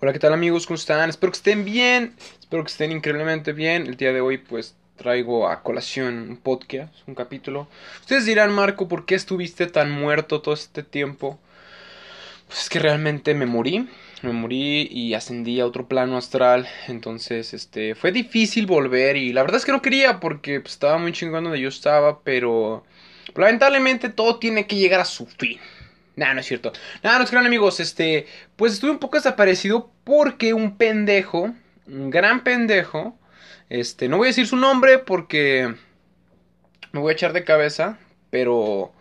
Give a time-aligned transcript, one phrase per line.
[0.00, 0.66] Hola, ¿qué tal amigos?
[0.66, 1.08] ¿Cómo están?
[1.08, 3.86] Espero que estén bien, espero que estén increíblemente bien.
[3.86, 7.68] El día de hoy pues traigo a colación un podcast, un capítulo.
[8.00, 11.38] Ustedes dirán, Marco, ¿por qué estuviste tan muerto todo este tiempo?
[12.48, 13.88] Pues es que realmente me morí,
[14.22, 19.42] me morí y ascendí a otro plano astral, entonces este fue difícil volver y la
[19.42, 22.84] verdad es que no quería porque pues, estaba muy chingón donde yo estaba, pero
[23.36, 25.60] lamentablemente todo tiene que llegar a su fin.
[26.16, 26.72] Nah, no es cierto.
[27.02, 27.80] Nah, no es gran amigos.
[27.80, 28.26] Este,
[28.56, 31.54] pues estuve un poco desaparecido porque un pendejo,
[31.86, 33.18] un gran pendejo,
[33.68, 35.74] este, no voy a decir su nombre porque
[36.92, 37.98] me voy a echar de cabeza,
[38.30, 38.92] pero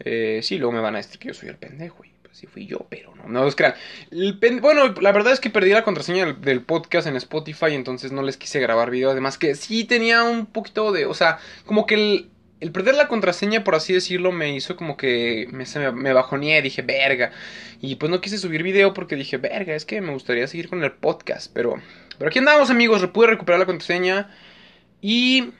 [0.00, 2.46] eh, sí, luego me van a decir que yo soy el pendejo y pues sí
[2.46, 3.74] fui yo, pero no, no los crean.
[4.60, 8.22] bueno, la verdad es que perdí la contraseña del, del, podcast en Spotify, entonces no
[8.22, 9.10] les quise grabar video.
[9.10, 12.30] Además que sí tenía un poquito de, o sea, como que el
[12.60, 16.62] el perder la contraseña, por así decirlo, me hizo como que me, me, me bajoneé,
[16.62, 17.32] dije, verga.
[17.80, 20.84] Y pues no quise subir video porque dije, verga, es que me gustaría seguir con
[20.84, 21.50] el podcast.
[21.54, 21.76] Pero,
[22.18, 24.30] pero aquí andamos, amigos, pude recuperar la contraseña.
[25.00, 25.52] Y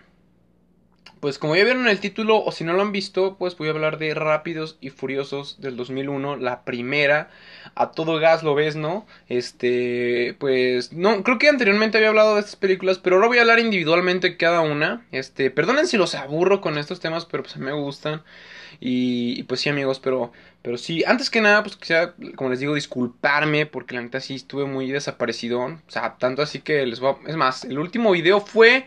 [1.20, 3.72] pues como ya vieron el título, o si no lo han visto, pues voy a
[3.72, 7.30] hablar de Rápidos y Furiosos del 2001, la primera.
[7.74, 9.06] A todo gas lo ves, ¿no?
[9.28, 13.42] Este, pues, no, creo que anteriormente había hablado de estas películas, pero ahora voy a
[13.42, 15.06] hablar individualmente cada una.
[15.12, 18.22] Este, perdonen si los aburro con estos temas, pero pues me gustan.
[18.80, 20.32] Y, pues sí, amigos, pero,
[20.62, 24.36] pero sí, antes que nada, pues quisiera, como les digo, disculparme, porque la neta sí
[24.36, 25.60] estuve muy desaparecido.
[25.60, 27.30] O sea, tanto así que les voy a...
[27.30, 28.86] Es más, el último video fue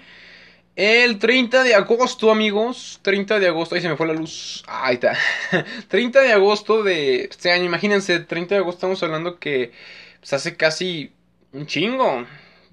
[0.75, 2.99] el 30 de agosto, amigos.
[3.03, 3.75] 30 de agosto.
[3.75, 4.63] Ahí se me fue la luz.
[4.67, 5.15] Ahí está.
[5.87, 7.65] 30 de agosto de este año.
[7.65, 9.71] Imagínense, 30 de agosto estamos hablando que
[10.19, 11.13] pues, hace casi
[11.51, 12.25] un chingo.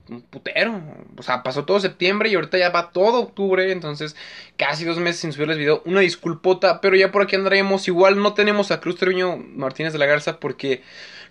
[0.08, 0.80] Un putero.
[1.18, 3.70] O sea, pasó todo septiembre y ahorita ya va todo octubre.
[3.70, 4.16] Entonces,
[4.56, 5.82] casi dos meses sin subirles video.
[5.84, 6.80] Una disculpota.
[6.80, 7.86] Pero ya por aquí andaremos.
[7.86, 10.82] Igual no tenemos a Cruz Treviño Martínez de la Garza porque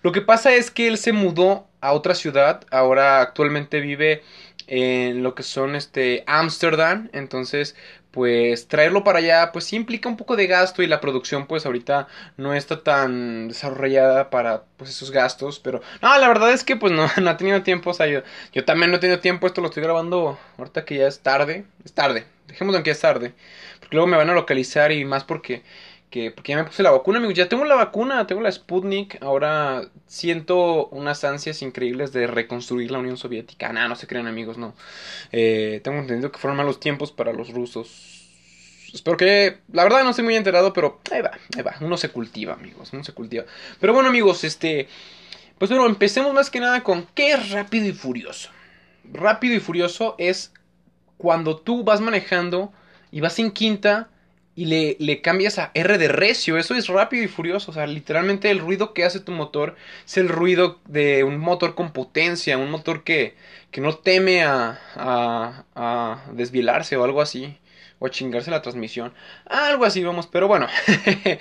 [0.02, 2.64] lo que pasa es que él se mudó a otra ciudad.
[2.70, 4.22] Ahora actualmente vive
[4.70, 7.74] en lo que son este Amsterdam, entonces
[8.12, 11.66] pues traerlo para allá pues sí implica un poco de gasto y la producción pues
[11.66, 12.06] ahorita
[12.36, 16.92] no está tan desarrollada para pues esos gastos, pero no, la verdad es que pues
[16.92, 18.22] no, no ha tenido tiempo, o sea, yo,
[18.52, 21.64] yo también no he tenido tiempo, esto lo estoy grabando ahorita que ya es tarde,
[21.84, 23.34] es tarde, dejémoslo en que es tarde,
[23.80, 25.62] porque luego me van a localizar y más porque
[26.10, 27.36] que porque ya me puse la vacuna, amigos.
[27.36, 29.22] Ya tengo la vacuna, tengo la Sputnik.
[29.22, 33.72] Ahora siento unas ansias increíbles de reconstruir la Unión Soviética.
[33.72, 34.74] Nah, no se crean, amigos, no.
[35.32, 38.28] Eh, tengo entendido que fueron malos tiempos para los rusos.
[38.92, 41.76] Espero que, la verdad no estoy muy enterado, pero ahí va, ahí va.
[41.80, 43.44] Uno se cultiva, amigos, uno se cultiva.
[43.78, 44.88] Pero bueno, amigos, este,
[45.58, 48.50] pues bueno, empecemos más que nada con qué es rápido y furioso.
[49.04, 50.52] Rápido y furioso es
[51.18, 52.72] cuando tú vas manejando
[53.12, 54.09] y vas en quinta
[54.60, 56.58] y le, le, cambias a R de recio.
[56.58, 57.70] Eso es rápido y furioso.
[57.70, 61.74] O sea, literalmente el ruido que hace tu motor es el ruido de un motor
[61.74, 63.36] con potencia, un motor que,
[63.70, 67.56] que no teme a, a, a desvielarse o algo así.
[68.00, 69.14] O a chingarse la transmisión.
[69.46, 70.26] Algo así, vamos.
[70.26, 70.66] Pero bueno.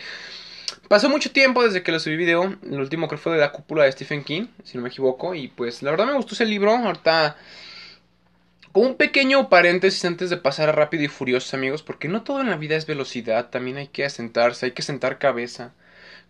[0.88, 2.56] Pasó mucho tiempo desde que le subí video.
[2.64, 5.36] El último creo fue de la cúpula de Stephen King, si no me equivoco.
[5.36, 6.72] Y pues la verdad me gustó ese libro.
[6.72, 7.36] Ahorita
[8.74, 12.50] un pequeño paréntesis antes de pasar a rápido y furioso, amigos, porque no todo en
[12.50, 15.74] la vida es velocidad, también hay que asentarse, hay que sentar cabeza,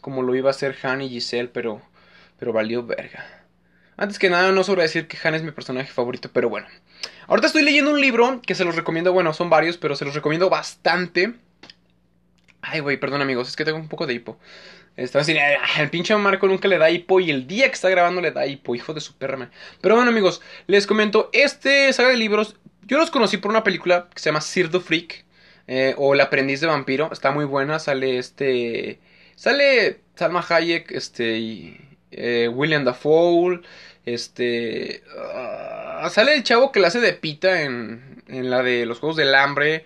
[0.01, 1.81] como lo iba a hacer Han y Giselle, pero,
[2.39, 3.25] pero valió verga.
[3.97, 6.67] Antes que nada, no sobra decir que Han es mi personaje favorito, pero bueno.
[7.27, 10.15] Ahorita estoy leyendo un libro que se los recomiendo, bueno, son varios, pero se los
[10.15, 11.33] recomiendo bastante.
[12.61, 14.39] Ay, güey, perdón amigos, es que tengo un poco de hipo.
[14.99, 15.33] Está así,
[15.79, 18.45] el pinche Marco nunca le da hipo y el día que está grabando le da
[18.45, 19.49] hipo, hijo de su perra.
[19.79, 24.09] Pero bueno, amigos, les comento, este saga de libros, yo los conocí por una película
[24.13, 25.23] que se llama Sir the Freak,
[25.67, 28.99] eh, o El aprendiz de vampiro, está muy buena, sale este,
[29.35, 31.79] sale Salma Hayek, este, y,
[32.11, 33.61] eh, William Dafoe,
[34.05, 38.99] este, uh, sale el chavo que la hace de pita en, en la de los
[38.99, 39.85] Juegos del Hambre,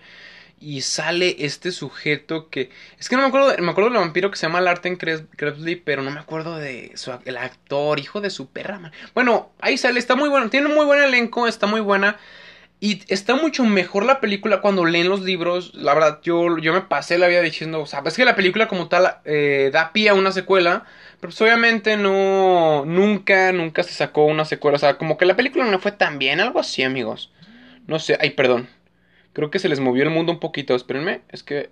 [0.64, 4.36] y sale este sujeto que es que no me acuerdo me acuerdo del vampiro que
[4.36, 8.48] se llama Larten Krebsley pero no me acuerdo de su, el actor hijo de su
[8.48, 8.92] perra man.
[9.14, 12.16] bueno ahí sale está muy bueno tiene un muy buen elenco está muy buena
[12.80, 15.72] y está mucho mejor la película cuando leen los libros.
[15.74, 18.68] La verdad yo yo me pasé la vida diciendo o sea es que la película
[18.68, 20.84] como tal eh, da pie a una secuela
[21.18, 24.76] pero pues obviamente no nunca nunca se sacó una secuela.
[24.76, 27.32] O sea como que la película no fue tan bien algo así amigos.
[27.86, 28.68] No sé ay perdón
[29.34, 30.74] Creo que se les movió el mundo un poquito.
[30.74, 31.68] Espérenme, es que...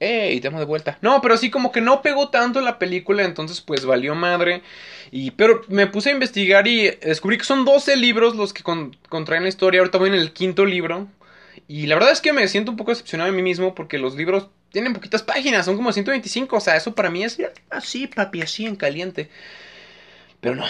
[0.00, 0.36] ¡Ey!
[0.36, 0.98] Estamos de vuelta.
[1.00, 4.62] No, pero sí como que no pegó tanto la película, entonces pues valió madre.
[5.12, 8.64] Y, pero me puse a investigar y descubrí que son 12 libros los que
[9.08, 9.80] contraen la historia.
[9.80, 11.08] Ahorita voy en el quinto libro.
[11.68, 14.16] Y la verdad es que me siento un poco decepcionado de mí mismo porque los
[14.16, 16.56] libros tienen poquitas páginas, son como 125.
[16.56, 17.40] O sea, eso para mí es
[17.70, 19.30] así, papi, así en caliente.
[20.40, 20.64] Pero no.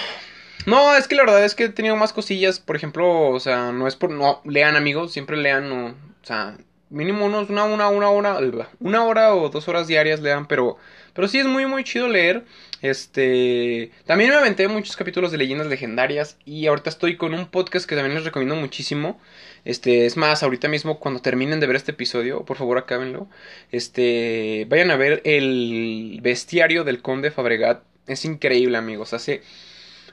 [0.66, 3.72] No, es que la verdad es que he tenido más cosillas, por ejemplo, o sea,
[3.72, 4.10] no es por...
[4.10, 6.56] No, lean amigos, siempre lean, no, o sea,
[6.90, 8.38] mínimo unos una, una, una hora,
[8.80, 10.78] una hora o dos horas diarias lean, pero,
[11.12, 12.44] pero sí es muy, muy chido leer.
[12.82, 17.88] Este, también me aventé muchos capítulos de leyendas legendarias y ahorita estoy con un podcast
[17.88, 19.20] que también les recomiendo muchísimo.
[19.64, 23.28] Este, es más, ahorita mismo cuando terminen de ver este episodio, por favor acábenlo.
[23.72, 27.82] Este, vayan a ver el bestiario del conde Fabregat.
[28.06, 29.42] Es increíble, amigos, hace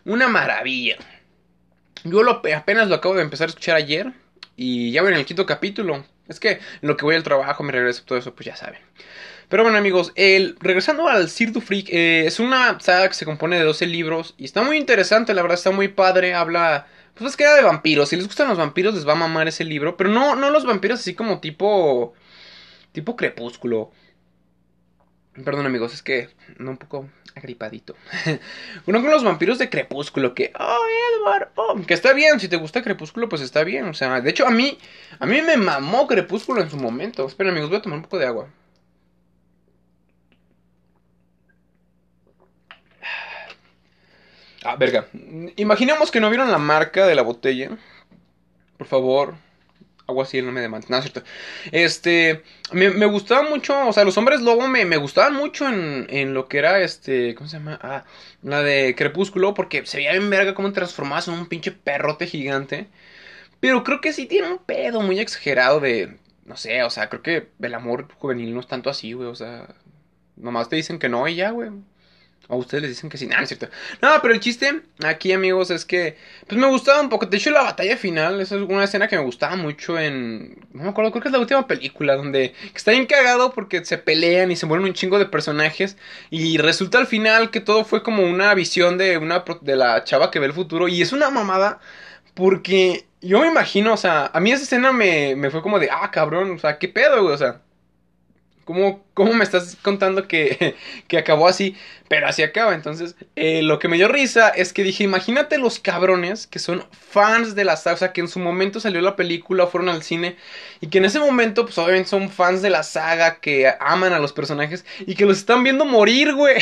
[0.06, 0.98] una maravilla.
[2.04, 4.12] Yo lo, apenas lo acabo de empezar a escuchar ayer
[4.56, 6.06] y ya voy en el quinto capítulo.
[6.28, 8.80] Es que lo que voy al trabajo, me regreso, todo eso, pues ya saben.
[9.50, 13.26] Pero bueno, amigos, el, regresando al Sir du Freak, eh, es una saga que se
[13.26, 16.34] compone de 12 libros y está muy interesante, la verdad, está muy padre.
[16.34, 18.08] Habla, pues es que era de vampiros.
[18.10, 20.66] Si les gustan los vampiros, les va a mamar ese libro, pero no, no los
[20.66, 22.14] vampiros así como tipo,
[22.94, 23.92] tipo crepúsculo.
[25.34, 27.96] Perdón, amigos, es que no un poco agripadito.
[28.86, 30.86] Uno con los vampiros de Crepúsculo, que, oh,
[31.16, 34.30] Edward, oh, que está bien, si te gusta Crepúsculo, pues está bien, o sea, de
[34.30, 34.78] hecho a mí,
[35.20, 37.26] a mí me mamó Crepúsculo en su momento.
[37.26, 38.50] Esperen, amigos, voy a tomar un poco de agua.
[44.64, 45.08] Ah, verga.
[45.56, 47.78] Imaginemos que no vieron la marca de la botella.
[48.78, 49.36] Por favor,
[50.08, 50.88] algo así, no me demanda.
[50.90, 51.24] No, cierto.
[51.72, 56.08] Este, me, me, gustaba mucho, o sea, los hombres lobo me, me gustaban mucho en,
[56.10, 57.80] en, lo que era, este, ¿cómo se llama?
[57.82, 58.04] Ah,
[58.44, 62.88] la de Crepúsculo, porque se veía en verga como transformabas en un pinche perrote gigante.
[63.60, 67.22] Pero creo que sí tiene un pedo muy exagerado de, no sé, o sea, creo
[67.22, 69.68] que el amor juvenil no es tanto así, güey, o sea,
[70.36, 71.72] nomás te dicen que no y ya, güey.
[72.48, 73.70] O ustedes les dicen que sí, no, es cierto.
[74.02, 76.18] No, pero el chiste aquí, amigos, es que
[76.48, 77.26] pues me gustaba un poco.
[77.26, 80.60] De hecho, la batalla final, esa es una escena que me gustaba mucho en.
[80.74, 83.98] No me acuerdo, creo que es la última película donde está bien cagado porque se
[83.98, 85.96] pelean y se mueren un chingo de personajes.
[86.30, 90.30] Y resulta al final que todo fue como una visión de una de la chava
[90.30, 90.88] que ve el futuro.
[90.90, 91.80] Y es una mamada
[92.34, 95.90] porque yo me imagino, o sea, a mí esa escena me, me fue como de,
[95.92, 97.62] ah, cabrón, o sea, qué pedo, güey, o sea.
[98.74, 100.76] ¿Cómo, ¿Cómo, me estás contando que,
[101.08, 101.76] que, acabó así?
[102.08, 102.74] Pero así acaba.
[102.74, 106.86] Entonces, eh, lo que me dio risa es que dije, imagínate los cabrones que son
[106.92, 110.38] fans de la saga, que en su momento salió la película, fueron al cine,
[110.80, 114.20] y que en ese momento, pues obviamente son fans de la saga, que aman a
[114.20, 116.56] los personajes, y que los están viendo morir, güey.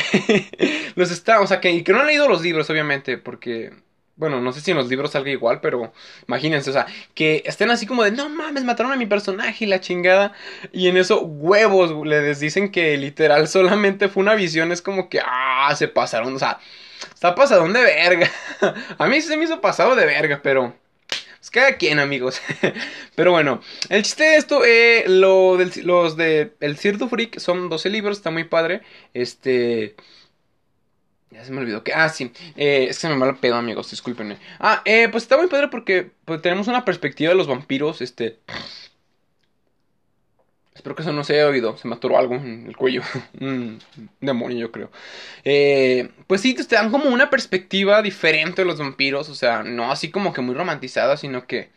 [0.96, 3.72] los están, o sea, que, y que no han leído los libros, obviamente, porque
[4.20, 5.94] bueno, no sé si en los libros salga igual, pero
[6.28, 9.68] imagínense, o sea, que estén así como de, no mames, mataron a mi personaje y
[9.68, 10.34] la chingada.
[10.74, 15.22] Y en eso, huevos, les dicen que literal solamente fue una visión, es como que,
[15.26, 16.60] ah, se pasaron, o sea,
[17.14, 18.30] está pasadón de verga.
[18.98, 20.76] a mí se me hizo pasado de verga, pero...
[21.40, 22.42] Pues cada quien, amigos.
[23.16, 27.70] Pero bueno, el chiste de esto, eh, lo del, los de El Cirto Freak son
[27.70, 28.82] 12 libros, está muy padre.
[29.14, 29.96] Este...
[31.32, 31.94] Ya se me olvidó que.
[31.94, 32.32] Ah, sí.
[32.58, 33.92] Eh, es que se me va el pedo, amigos.
[33.92, 34.38] Discúlpenme.
[34.60, 38.02] Ah, eh, pues está muy padre porque pues, tenemos una perspectiva de los vampiros.
[38.02, 38.40] Este.
[40.74, 41.78] Espero que eso no se haya oído.
[41.78, 43.04] Se me atoró algo en el cuello.
[43.40, 43.80] Un
[44.22, 44.92] demonio, yo creo.
[45.44, 49.30] Eh, pues sí, te dan como una perspectiva diferente de los vampiros.
[49.30, 51.70] O sea, no así como que muy romantizada, sino que.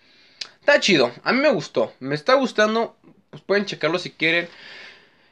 [0.60, 1.12] Está chido.
[1.24, 1.92] A mí me gustó.
[2.00, 2.96] Me está gustando.
[3.30, 4.48] Pues pueden checarlo si quieren.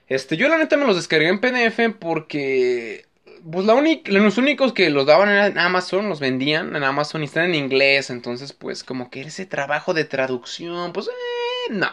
[0.08, 3.06] Este, yo la neta me los descargué en PDF porque
[3.50, 3.74] pues la
[4.06, 8.10] los únicos que los daban en Amazon, los vendían en Amazon y están en inglés,
[8.10, 11.90] entonces pues como que ese trabajo de traducción, pues eh, no.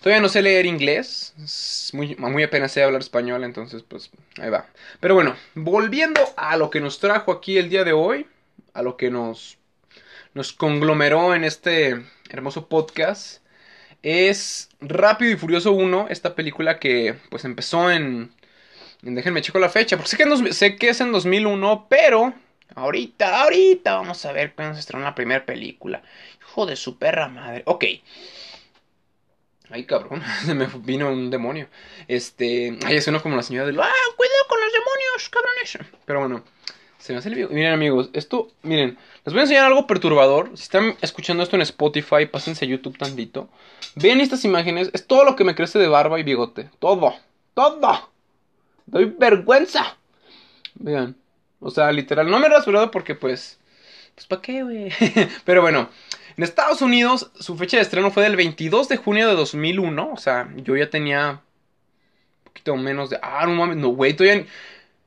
[0.00, 1.32] Todavía no sé leer inglés,
[1.94, 4.66] muy, muy apenas sé hablar español, entonces pues ahí va.
[5.00, 8.26] Pero bueno, volviendo a lo que nos trajo aquí el día de hoy,
[8.74, 9.56] a lo que nos,
[10.34, 13.42] nos conglomeró en este hermoso podcast,
[14.02, 18.30] es Rápido y Furioso 1, esta película que pues empezó en
[19.12, 22.32] Déjenme checo la fecha, porque sé que, sé que es en 2001, pero
[22.74, 26.02] ahorita, ahorita vamos a ver cuándo se estrenó la primera película.
[26.40, 27.62] Hijo de su perra madre.
[27.66, 27.84] Ok.
[29.68, 31.68] Ay, cabrón, se me vino un demonio.
[32.08, 33.72] Este, ay, uno como la señora de...
[33.72, 35.78] ¡Ah, cuidado con los demonios, cabrones!
[36.06, 36.44] Pero bueno,
[36.96, 37.50] se me hace el video.
[37.50, 38.96] Miren, amigos, esto, miren,
[39.26, 40.52] les voy a enseñar algo perturbador.
[40.54, 43.50] Si están escuchando esto en Spotify, pásense a YouTube tantito.
[43.96, 46.70] Vean estas imágenes, es todo lo que me crece de barba y bigote.
[46.78, 47.14] Todo,
[47.52, 48.13] todo.
[48.86, 49.96] Doy vergüenza.
[50.74, 51.16] Vean.
[51.60, 53.58] O sea, literal, no me he rasurado porque pues...
[54.14, 54.92] Pues ¿para qué, güey?
[55.44, 55.88] Pero bueno,
[56.36, 60.12] en Estados Unidos su fecha de estreno fue del 22 de junio de 2001.
[60.12, 63.18] O sea, yo ya tenía un poquito menos de...
[63.22, 64.46] Ah, no mames, no, güey, todavía...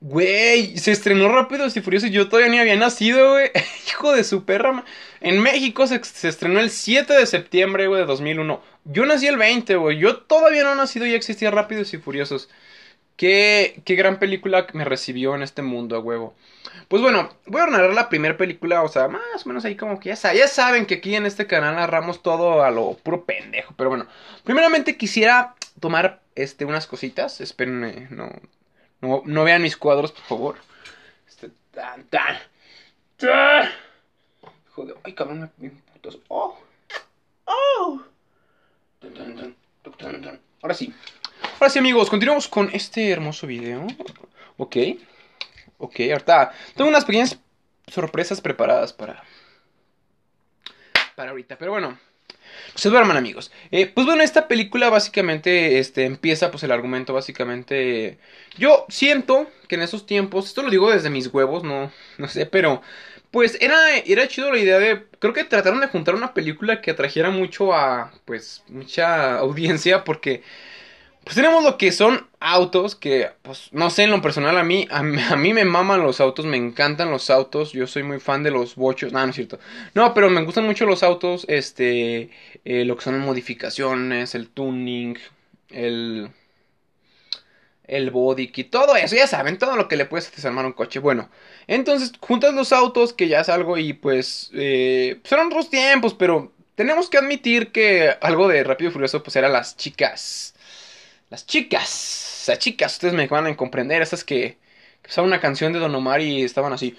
[0.00, 3.50] Güey, se estrenó rápido y furioso y yo todavía ni había nacido, güey.
[3.88, 4.84] Hijo de su perra.
[5.20, 8.62] En México se, se, estrenó el 7 de septiembre, güey, de 2001.
[8.84, 9.98] Yo nací el 20, güey.
[9.98, 12.48] Yo todavía no he nacido y ya existía Rápidos y Furiosos.
[13.18, 16.34] Qué, qué gran película me recibió en este mundo, a huevo.
[16.88, 20.00] Pues bueno, voy a narrar la primera película, o sea, más o menos ahí como
[20.00, 23.74] que ya, ya saben que aquí en este canal narramos todo a lo puro pendejo.
[23.76, 24.06] Pero bueno,
[24.44, 27.42] primeramente quisiera tomar este, unas cositas.
[27.42, 28.30] Espérenme, no,
[29.02, 30.56] no, vean mis cuadros, por favor.
[31.28, 32.38] Este, tan, tan,
[33.18, 33.68] tan.
[34.70, 35.50] Joder, ay, cabrón.
[36.28, 36.58] Oh,
[37.44, 38.00] oh.
[40.62, 40.94] Ahora sí.
[41.60, 43.84] Ahora sí, amigos, continuamos con este hermoso video.
[44.58, 44.76] Ok.
[45.78, 47.36] Ok, ahorita tengo unas pequeñas
[47.88, 49.24] sorpresas preparadas para.
[51.16, 51.58] Para ahorita.
[51.58, 51.88] Pero bueno.
[51.88, 51.98] No
[52.76, 53.50] se duerman, amigos.
[53.72, 58.18] Eh, pues bueno, esta película básicamente este, empieza, pues el argumento básicamente...
[58.56, 62.46] Yo siento que en esos tiempos, esto lo digo desde mis huevos, no, no sé,
[62.46, 62.82] pero
[63.32, 65.06] pues era, era chido la idea de...
[65.18, 70.44] Creo que trataron de juntar una película que atrajera mucho a, pues, mucha audiencia porque
[71.28, 74.88] pues tenemos lo que son autos, que pues no sé, en lo personal a mí,
[74.90, 78.50] a, mí me maman los autos, me encantan los autos, yo soy muy fan de
[78.50, 79.58] los bochos, no, no es cierto,
[79.92, 82.30] no, pero me gustan mucho los autos, este,
[82.64, 85.18] eh, lo que son modificaciones, el tuning,
[85.68, 86.30] el,
[87.84, 90.98] el body kit, todo eso, ya saben, todo lo que le puedes desarmar un coche,
[90.98, 91.28] bueno,
[91.66, 96.54] entonces juntas los autos, que ya es algo y pues, eh, pues otros tiempos, pero
[96.74, 100.54] tenemos que admitir que algo de Rápido y Furioso pues eran las chicas
[101.30, 104.58] las chicas, las chicas, ustedes me van a comprender, esas que,
[105.02, 106.96] que usaban una canción de Don Omar y estaban así.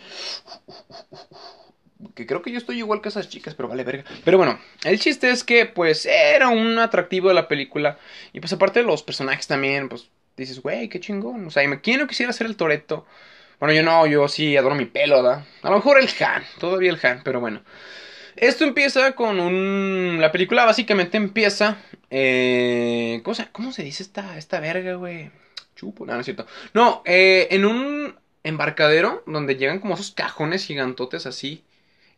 [2.15, 4.05] Que creo que yo estoy igual que esas chicas, pero vale verga.
[4.23, 7.99] Pero bueno, el chiste es que pues era un atractivo de la película.
[8.31, 11.47] Y pues aparte de los personajes también, pues dices, güey, qué chingón.
[11.47, 13.05] O sea, ¿quién no quisiera ser el Toreto?
[13.59, 15.45] Bueno, yo no, yo sí adoro mi pelo, ¿verdad?
[15.61, 17.61] A lo mejor el Han, todavía el Han, pero bueno.
[18.39, 20.17] Esto empieza con un...
[20.19, 21.77] La película básicamente empieza...
[22.09, 23.21] Eh...
[23.23, 25.31] ¿Cómo, se, ¿Cómo se dice esta, esta verga, güey?
[25.75, 26.47] Chupo, no, no es cierto.
[26.73, 31.63] No, eh, en un embarcadero donde llegan como esos cajones gigantotes así.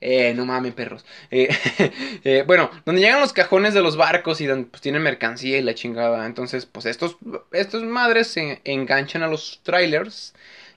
[0.02, 1.06] Eh, no mames, perros.
[1.30, 1.50] Eh,
[2.24, 5.62] eh, bueno, donde llegan los cajones de los barcos y donde pues, tienen mercancía y
[5.62, 6.26] la chingada.
[6.26, 7.18] Entonces, pues estos,
[7.52, 10.34] estos madres se enganchan a los trailers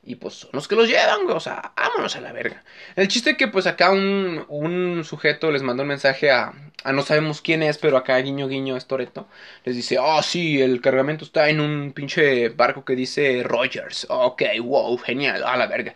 [0.07, 1.37] y pues son los que los llevan, güey.
[1.37, 2.63] O sea, vámonos a la verga.
[2.97, 6.93] El chiste es que pues acá un, un sujeto les mandó un mensaje a, a
[6.93, 9.27] no sabemos quién es, pero acá guiño guiño es Toreto.
[9.65, 14.07] Les dice, oh sí, el cargamento está en un pinche barco que dice Rogers.
[14.11, 15.95] Ok, wow, genial, a la verga.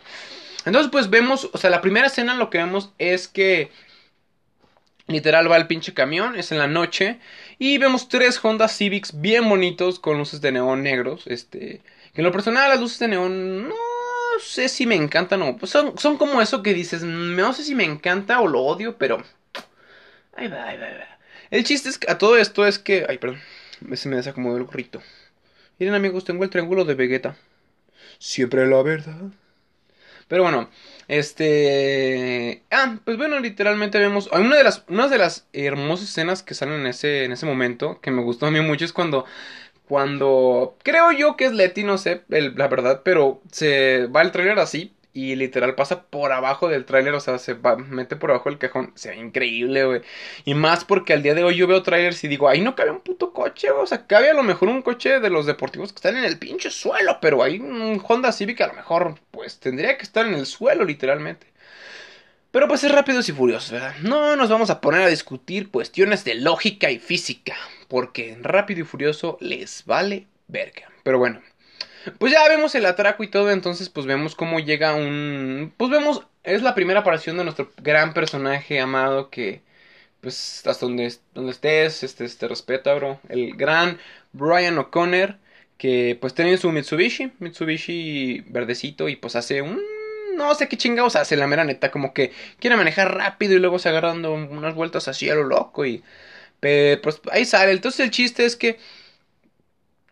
[0.65, 3.71] Entonces pues vemos, o sea, la primera escena lo que vemos es que...
[5.07, 7.17] Literal va el pinche camión, es en la noche.
[7.57, 11.23] Y vemos tres Honda Civics bien bonitos con luces de neón negros.
[11.25, 11.81] Este.
[12.13, 13.75] Que en lo personal las luces de neón no
[14.39, 15.57] sé si me encantan o...
[15.57, 18.97] Pues son, son como eso que dices, no sé si me encanta o lo odio,
[18.97, 19.23] pero...
[20.35, 21.19] Ahí va, ahí va, ahí va.
[21.51, 23.05] El chiste es que a todo esto es que...
[23.07, 23.39] Ay, perdón.
[23.93, 25.01] Se me desacomodó el gorrito.
[25.79, 27.35] Miren amigos, tengo el triángulo de Vegeta.
[28.19, 29.31] Siempre la verdad.
[30.27, 30.69] Pero bueno,
[31.07, 32.63] este...
[32.69, 34.29] Ah, pues bueno, literalmente vemos...
[34.31, 37.99] Una de las, una de las hermosas escenas que salen en ese, en ese momento,
[38.01, 39.25] que me gustó a mí mucho, es cuando
[39.89, 44.59] cuando creo yo que es Letty, no sé, la verdad, pero se va el tráiler
[44.59, 48.49] así y literal pasa por abajo del tráiler, o sea, se va, mete por abajo
[48.49, 50.01] del cajón, se ve increíble, güey.
[50.45, 52.91] Y más porque al día de hoy yo veo trailers y digo, ahí no cabe
[52.91, 55.97] un puto coche, o sea, cabe a lo mejor un coche de los deportivos que
[55.97, 59.97] están en el pinche suelo, pero hay un Honda Civic a lo mejor, pues tendría
[59.97, 61.48] que estar en el suelo, literalmente.
[62.51, 63.95] Pero pues es rápidos y furiosos, ¿verdad?
[64.01, 67.55] No nos vamos a poner a discutir cuestiones de lógica y física,
[67.87, 70.89] porque Rápido y Furioso les vale verga.
[71.03, 71.41] Pero bueno,
[72.17, 75.73] pues ya vemos el atraco y todo, entonces pues vemos cómo llega un...
[75.77, 79.61] Pues vemos, es la primera aparición de nuestro gran personaje amado que...
[80.21, 83.21] Pues hasta donde, donde estés, este, te respeta, bro.
[83.29, 83.99] El gran
[84.33, 85.37] Brian O'Connor,
[85.77, 89.79] que pues tiene su Mitsubishi, Mitsubishi verdecito y pues hace un
[90.35, 93.79] no sé qué chingados hace la mera neta, como que quiere manejar rápido y luego
[93.79, 96.03] se agarra dando unas vueltas así a lo loco y
[96.59, 97.71] pues ahí sale.
[97.71, 98.79] Entonces el chiste es que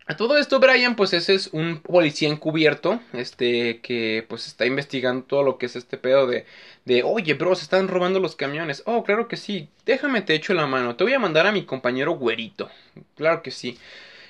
[0.06, 5.26] a todo esto Brian pues ese es un policía encubierto, este que pues está investigando
[5.26, 6.46] todo lo que es este pedo de
[6.86, 8.84] de oye bro, se están robando los camiones.
[8.86, 11.66] Oh, claro que sí, déjame te echo la mano, te voy a mandar a mi
[11.66, 12.70] compañero güerito.
[13.16, 13.78] Claro que sí.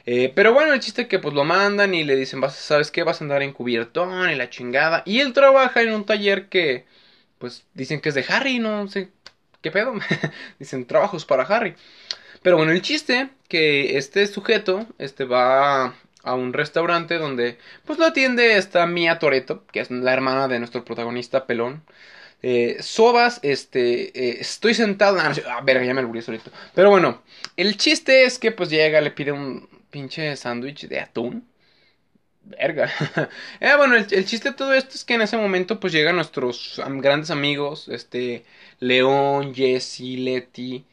[0.10, 2.92] Eh, pero bueno, el chiste es que pues lo mandan y le dicen, vas, ¿sabes
[2.92, 3.04] qué?
[3.04, 5.04] Vas a andar encubiertón y la chingada.
[5.06, 6.86] Y él trabaja en un taller que,
[7.40, 9.12] pues dicen que es de Harry, no sé
[9.62, 9.94] qué pedo.
[10.60, 11.76] dicen trabajos para Harry.
[12.42, 18.06] Pero bueno, el chiste que este sujeto, este va a un restaurante donde pues lo
[18.06, 21.84] atiende esta Mia Toreto, que es la hermana de nuestro protagonista pelón.
[22.44, 25.20] Eh, Sobas, este, eh, estoy sentado.
[25.20, 26.52] ah, ver, ya me lo solito.
[26.76, 27.24] Pero bueno,
[27.58, 31.48] el chiste es que pues llega, le pide un, pinche sándwich de atún.
[32.44, 32.90] Verga.
[33.60, 36.82] eh, bueno, el, chiste de todo esto es que en ese momento pues llegan nuestros
[37.02, 38.46] grandes amigos, este,
[38.80, 40.86] León, Jesse, Letty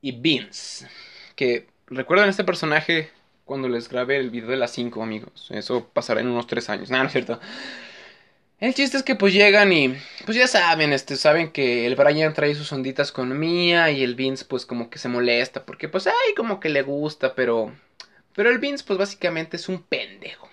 [0.00, 0.86] y Vince.
[1.34, 3.10] Que recuerdan este personaje
[3.44, 5.48] cuando les grabé el video de las 5 amigos.
[5.50, 6.90] Eso pasará en unos 3 años.
[6.90, 7.40] Nada, no es cierto.
[8.60, 12.32] El chiste es que pues llegan y pues ya saben, este, saben que el Brian
[12.32, 16.06] trae sus onditas con Mia y el Vince pues como que se molesta porque pues
[16.06, 17.72] ay como que le gusta, pero
[18.34, 20.48] pero el Vince pues básicamente es un pendejo.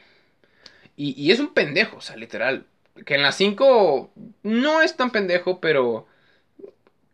[0.95, 2.65] Y, y es un pendejo, o sea, literal.
[3.05, 4.11] Que en las 5
[4.43, 6.07] no es tan pendejo, pero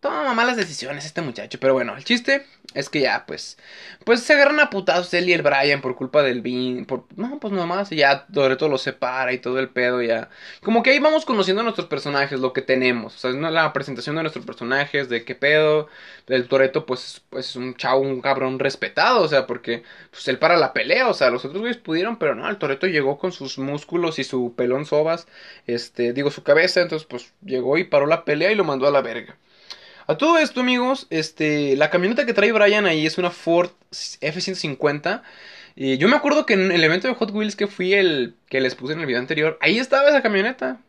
[0.06, 1.60] toma malas decisiones este muchacho.
[1.60, 3.58] Pero bueno, el chiste es que ya, pues,
[4.04, 6.86] pues se agarran a putazos él y el Brian por culpa del Bean.
[6.86, 10.30] Por, no, pues nomás, ya Toreto lo separa y todo el pedo ya.
[10.62, 13.16] Como que ahí vamos conociendo a nuestros personajes, lo que tenemos.
[13.16, 15.88] O sea, la presentación de nuestros personajes, de qué pedo.
[16.28, 20.38] El Toreto, pues, pues es un chavo, un cabrón respetado, o sea, porque pues él
[20.40, 23.32] para la pelea, o sea, los otros güeyes pudieron, pero no, el Toreto llegó con
[23.32, 25.28] sus músculos y su pelón sobas,
[25.68, 28.92] este, digo, su cabeza, entonces pues llegó y paró la pelea y lo mandó a
[28.92, 29.38] la verga.
[30.08, 33.72] A todo esto, amigos, este, la camioneta que trae Brian ahí es una Ford
[34.22, 35.24] F-150.
[35.76, 38.62] Y yo me acuerdo que en el evento de Hot Wheels que fui el que
[38.62, 40.80] les puse en el video anterior, ahí estaba esa camioneta.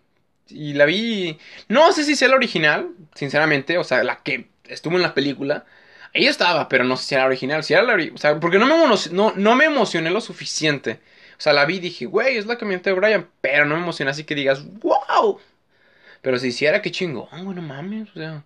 [0.49, 1.39] Y la vi.
[1.69, 5.65] No sé si sea la original, sinceramente, o sea, la que estuvo en la película.
[6.15, 7.65] Ahí estaba, pero no sé si era la original.
[7.65, 8.75] Si era la O sea, porque no me,
[9.13, 11.01] no, no me emocioné lo suficiente.
[11.39, 13.29] O sea, la vi y dije, güey, es la camioneta de Brian.
[13.41, 15.41] Pero no me emocioné así que digas, wow.
[16.23, 18.45] Pero si hiciera, qué chingón, bueno, mames, o sea.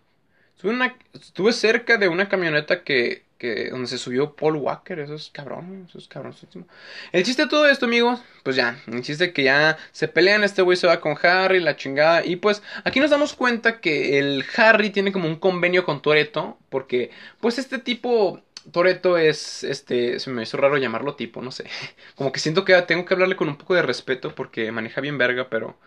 [1.14, 5.86] Estuve, cerca de una camioneta que, que donde se subió Paul Walker, eso es cabrón,
[5.88, 6.66] eso es cabronísimo.
[7.12, 10.62] El chiste de todo esto, amigos, pues ya, el chiste que ya se pelean, este
[10.62, 14.44] güey se va con Harry, la chingada, y pues aquí nos damos cuenta que el
[14.56, 20.30] Harry tiene como un convenio con Toreto, porque pues este tipo Toreto es, este, se
[20.30, 21.64] me hizo raro llamarlo tipo, no sé,
[22.16, 25.16] como que siento que tengo que hablarle con un poco de respeto porque maneja bien
[25.16, 25.78] verga, pero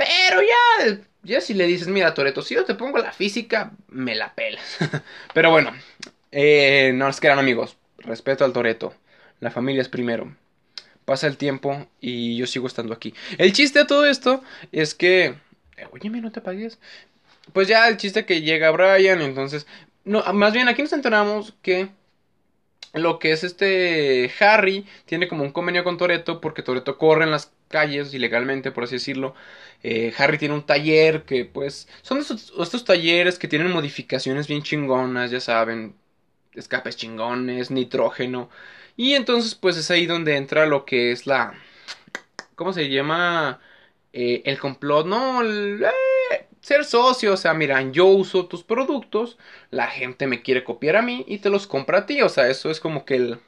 [0.00, 4.14] pero ya, ya si le dices, mira, Toreto, si yo te pongo la física, me
[4.14, 4.78] la pelas.
[5.34, 5.72] Pero bueno,
[6.32, 7.76] eh, no es que eran amigos.
[7.98, 8.94] Respeto al Toreto.
[9.40, 10.34] La familia es primero.
[11.04, 13.14] Pasa el tiempo y yo sigo estando aquí.
[13.36, 15.34] El chiste de todo esto es que.
[15.76, 16.78] Eh, óyeme, no te apagues.
[17.52, 19.66] Pues ya el chiste que llega Brian, entonces.
[20.04, 21.90] No, más bien aquí nos enteramos que
[22.92, 27.30] lo que es este Harry tiene como un convenio con Toreto porque Toreto corre en
[27.30, 29.34] las calles ilegalmente, por así decirlo.
[29.82, 35.30] Eh, Harry tiene un taller que pues son estos, talleres que tienen modificaciones bien chingonas,
[35.30, 35.94] ya saben,
[36.54, 38.50] escapes chingones, nitrógeno.
[38.96, 41.54] Y entonces pues es ahí donde entra lo que es la...
[42.54, 43.60] ¿Cómo se llama?
[44.12, 45.90] Eh, el complot, no, el, eh,
[46.60, 49.38] ser socio, o sea, miran, yo uso tus productos,
[49.70, 52.48] la gente me quiere copiar a mí y te los compra a ti, o sea,
[52.48, 53.40] eso es como que el...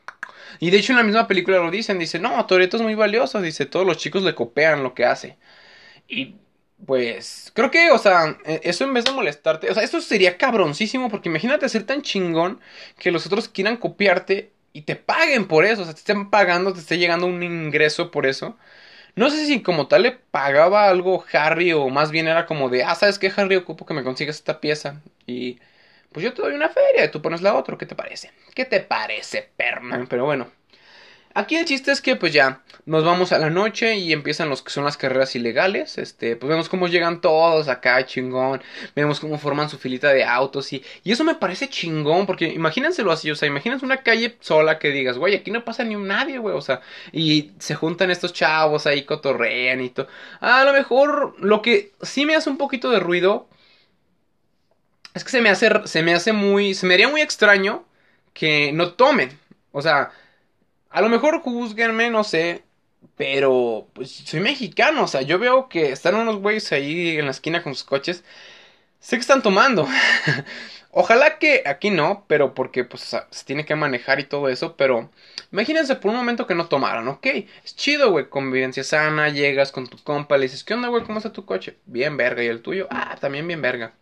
[0.61, 3.41] Y de hecho en la misma película lo dicen, dice, no, Toreto es muy valioso,
[3.41, 5.39] dice, todos los chicos le copian lo que hace.
[6.09, 6.37] Y
[6.87, 10.37] pues creo que, o sea, e, eso en vez de molestarte, o sea, eso sería
[10.39, 12.61] cabroncísimo porque imagínate ser tan chingón
[12.99, 16.73] que los otros quieran copiarte y te paguen por eso, o sea, te estén pagando,
[16.73, 18.57] te esté llegando un ingreso por eso.
[19.15, 22.85] No sé si como tal le pagaba algo Harry o más bien era como de,
[22.85, 23.57] ah, ¿sabes qué, Harry?
[23.57, 25.03] Ocupo que me consigas esta pieza.
[25.27, 25.59] Y
[26.13, 27.77] pues yo te doy una feria y tú pones la otra.
[27.77, 28.33] ¿Qué te parece?
[28.55, 30.07] ¿Qué te parece, perman?
[30.09, 30.49] Pero bueno.
[31.35, 34.63] Aquí el chiste es que pues ya nos vamos a la noche y empiezan los
[34.63, 35.99] que son las carreras ilegales.
[35.99, 38.63] Este, pues vemos cómo llegan todos acá, chingón.
[38.95, 43.13] Vemos cómo forman su filita de autos y, y eso me parece chingón porque imagínenselo
[43.13, 46.07] así, o sea, imagínense una calle sola que digas, güey, aquí no pasa ni un
[46.09, 46.81] nadie, güey, o sea,
[47.13, 50.09] y se juntan estos chavos ahí, cotorrean y todo.
[50.41, 53.49] A lo mejor lo que sí me hace un poquito de ruido
[55.15, 57.85] es que se me hace, se me hace muy, se me haría muy extraño
[58.33, 59.39] que no tomen.
[59.73, 60.13] O sea,
[60.93, 62.65] a lo mejor juzguenme, no sé.
[63.17, 65.05] Pero, pues, soy mexicano.
[65.05, 68.25] O sea, yo veo que están unos güeyes ahí en la esquina con sus coches.
[69.01, 69.89] Sé que están tomando.
[70.91, 75.11] Ojalá que aquí no, pero porque pues se tiene que manejar y todo eso, pero
[75.51, 77.27] imagínense por un momento que no tomaran, ¿ok?
[77.65, 81.03] Es chido, güey, convivencia sana, llegas con tu compa, le dices, ¿qué onda, güey?
[81.05, 81.79] ¿Cómo está tu coche?
[81.87, 82.89] Bien verga, ¿y el tuyo?
[82.91, 83.95] Ah, también bien verga.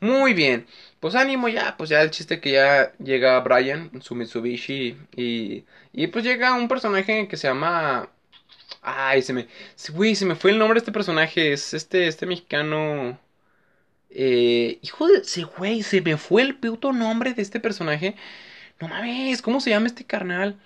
[0.00, 0.66] Muy bien.
[1.00, 6.06] Pues ánimo ya, pues ya el chiste que ya llega Brian, su Mitsubishi, y, y
[6.08, 8.10] pues llega un personaje que se llama...
[8.82, 9.48] Ay, se me...
[9.92, 13.18] Güey, se me fue el nombre de este personaje, es este, este mexicano...
[14.10, 15.22] Eh, hijo de
[15.58, 18.16] güey, se me fue el puto nombre de este personaje.
[18.80, 20.58] No mames, ¿cómo se llama este carnal?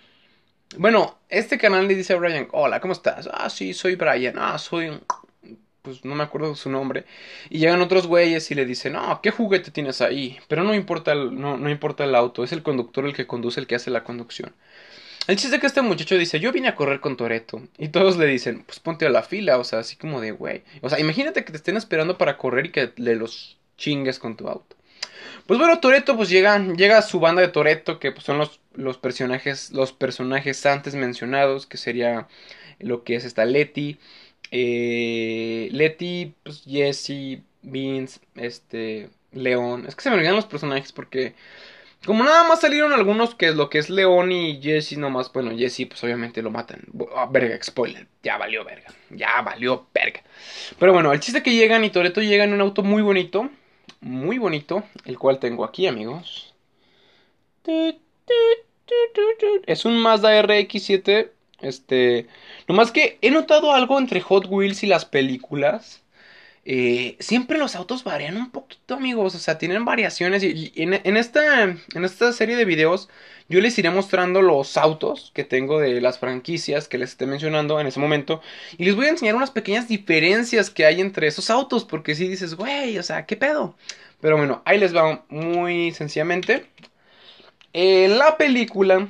[0.78, 3.28] Bueno, este canal le dice a Brian, hola, ¿cómo estás?
[3.32, 4.36] Ah, sí, soy Brian.
[4.38, 5.02] Ah, soy un
[5.82, 7.04] pues no me acuerdo su nombre,
[7.50, 10.38] y llegan otros güeyes y le dicen, no, ¿qué juguete tienes ahí?
[10.48, 13.60] Pero no importa el, no, no importa el auto, es el conductor el que conduce,
[13.60, 14.52] el que hace la conducción.
[15.28, 17.62] El chiste es que este muchacho dice, yo vine a correr con Toreto.
[17.78, 20.64] Y todos le dicen, pues ponte a la fila, o sea, así como de, güey.
[20.80, 24.36] O sea, imagínate que te estén esperando para correr y que le los chingues con
[24.36, 24.74] tu auto.
[25.46, 28.60] Pues bueno, Toreto pues llega, llega a su banda de Toreto, que pues, son los,
[28.74, 32.26] los personajes, los personajes antes mencionados, que sería
[32.80, 33.98] lo que es esta Letty,
[34.52, 39.86] eh, Letty, pues Jesse, Vince, este, León.
[39.88, 41.34] Es que se me olvidan los personajes porque
[42.04, 45.56] como nada más salieron algunos que es lo que es León y Jesse nomás, bueno,
[45.56, 46.82] Jesse pues obviamente lo matan.
[46.98, 50.22] Oh, verga, spoiler, ya valió verga, ya valió verga.
[50.78, 53.48] Pero bueno, el chiste que llegan y Toreto llega en un auto muy bonito,
[54.00, 56.54] muy bonito, el cual tengo aquí amigos.
[59.66, 61.30] Es un Mazda RX7,
[61.62, 62.26] este,
[62.68, 66.02] nomás que he notado algo entre Hot Wheels y las películas
[66.64, 69.34] eh, siempre los autos varían un poquito, amigos.
[69.34, 70.42] O sea, tienen variaciones.
[70.42, 73.08] Y, en, esta, en esta serie de videos,
[73.48, 77.80] yo les iré mostrando los autos que tengo de las franquicias que les esté mencionando
[77.80, 78.40] en ese momento.
[78.78, 81.84] Y les voy a enseñar unas pequeñas diferencias que hay entre esos autos.
[81.84, 83.76] Porque si dices, güey, o sea, ¿qué pedo?
[84.20, 86.66] Pero bueno, ahí les va muy sencillamente.
[87.72, 89.08] En la película,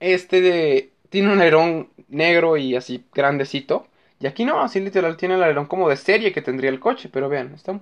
[0.00, 3.86] este de, tiene un alerón negro y así grandecito.
[4.18, 7.10] Y aquí no, así literal tiene el alerón como de serie que tendría el coche.
[7.12, 7.72] Pero vean, está,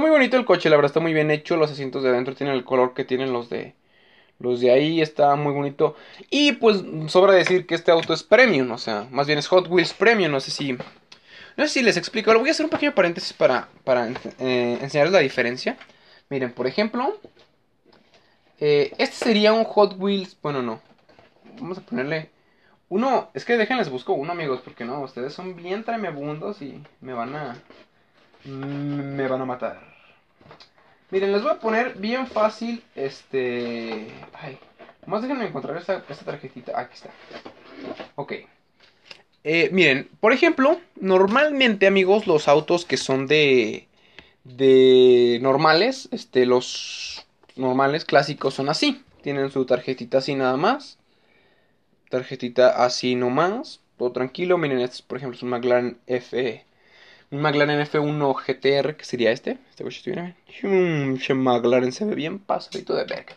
[0.00, 1.56] muy bonito el coche, la verdad está muy bien hecho.
[1.56, 3.74] Los asientos de adentro tienen el color que tienen los de,
[4.38, 5.96] los de ahí, está muy bonito.
[6.30, 9.66] Y pues sobra decir que este auto es premium, o sea, más bien es Hot
[9.68, 10.72] Wheels Premium, no sé si...
[11.56, 14.78] No sé si les explico, lo voy a hacer un pequeño paréntesis para, para eh,
[14.80, 15.76] enseñarles la diferencia.
[16.30, 17.18] Miren, por ejemplo,
[18.60, 20.80] eh, este sería un Hot Wheels, bueno no,
[21.60, 22.30] vamos a ponerle
[22.90, 27.12] uno, es que déjenles busco uno, amigos, porque no, ustedes son bien tremebundos y me
[27.12, 27.62] van a.
[28.44, 29.80] Me van a matar.
[31.10, 34.08] Miren, les voy a poner bien fácil este.
[34.32, 34.58] Ay,
[35.06, 36.78] más déjenme encontrar esta, esta tarjetita.
[36.78, 37.10] Aquí está.
[38.16, 38.32] Ok.
[39.44, 43.86] Eh, miren, por ejemplo, normalmente, amigos, los autos que son de.
[44.42, 47.24] de normales, este, los
[47.54, 49.04] normales clásicos son así.
[49.22, 50.99] Tienen su tarjetita así nada más
[52.10, 54.58] tarjetita así nomás, todo tranquilo.
[54.58, 56.64] Miren, este por ejemplo es un McLaren F.
[57.30, 59.58] Un McLaren F1 GTR, que sería este.
[59.70, 60.36] Este coche bien.
[60.64, 63.34] Un McLaren se ve bien pasadito de verga.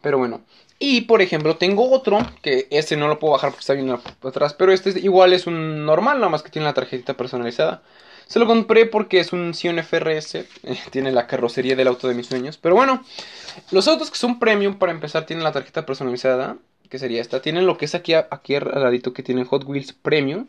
[0.00, 0.42] Pero bueno.
[0.78, 4.52] Y por ejemplo, tengo otro, que este no lo puedo bajar porque está bien atrás.
[4.54, 7.82] Pero este igual es un normal, nada más que tiene la tarjetita personalizada.
[8.26, 10.34] Se lo compré porque es un Sion FRS.
[10.34, 10.46] Eh,
[10.90, 12.58] tiene la carrocería del auto de mis sueños.
[12.58, 13.04] Pero bueno,
[13.70, 16.56] los autos que son premium, para empezar, tienen la tarjeta personalizada
[16.92, 17.40] que sería esta.
[17.40, 20.48] Tienen lo que es aquí, aquí al ladito que tienen Hot Wheels Premium.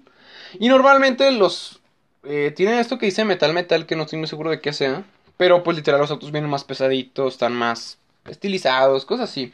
[0.60, 1.80] Y normalmente los...
[2.26, 5.06] Eh, tienen esto que dice metal metal, que no estoy muy seguro de qué sea.
[5.38, 9.54] Pero pues literal los autos vienen más pesaditos, están más estilizados, cosas así.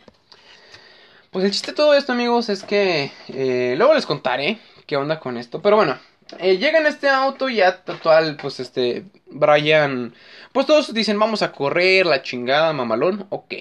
[1.30, 5.20] Pues el chiste de todo esto, amigos, es que eh, luego les contaré qué onda
[5.20, 5.62] con esto.
[5.62, 5.96] Pero bueno,
[6.40, 10.16] eh, llega en este auto ya total, pues este, Brian,
[10.54, 13.54] pues todos dicen vamos a correr, la chingada, mamalón, ok.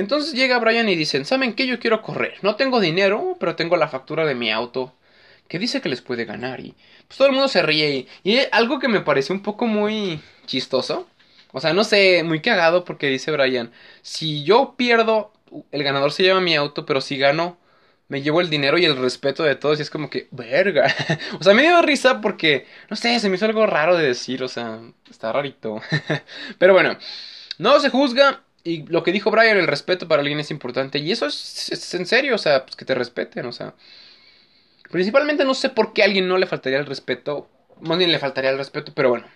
[0.00, 1.66] Entonces llega Brian y dicen, ¿saben qué?
[1.66, 2.38] Yo quiero correr.
[2.40, 4.94] No tengo dinero, pero tengo la factura de mi auto.
[5.46, 6.60] Que dice que les puede ganar.
[6.60, 6.74] Y
[7.06, 8.06] pues todo el mundo se ríe.
[8.24, 11.06] Y, algo que me pareció un poco muy chistoso.
[11.52, 15.32] O sea, no sé, muy cagado porque dice Brian, si yo pierdo,
[15.70, 17.58] el ganador se lleva mi auto, pero si gano,
[18.08, 19.80] me llevo el dinero y el respeto de todos.
[19.80, 20.94] Y es como que, verga.
[21.38, 24.42] o sea, me dio risa porque, no sé, se me hizo algo raro de decir.
[24.42, 25.82] O sea, está rarito.
[26.58, 26.96] pero bueno,
[27.58, 28.44] no se juzga.
[28.62, 30.98] Y lo que dijo Brian, el respeto para alguien es importante.
[30.98, 33.74] Y eso es, en serio, o sea, pues que te respeten, o sea.
[34.90, 37.48] Principalmente no sé por qué a alguien no le faltaría el respeto.
[37.80, 39.26] Más bien le faltaría el respeto, pero bueno.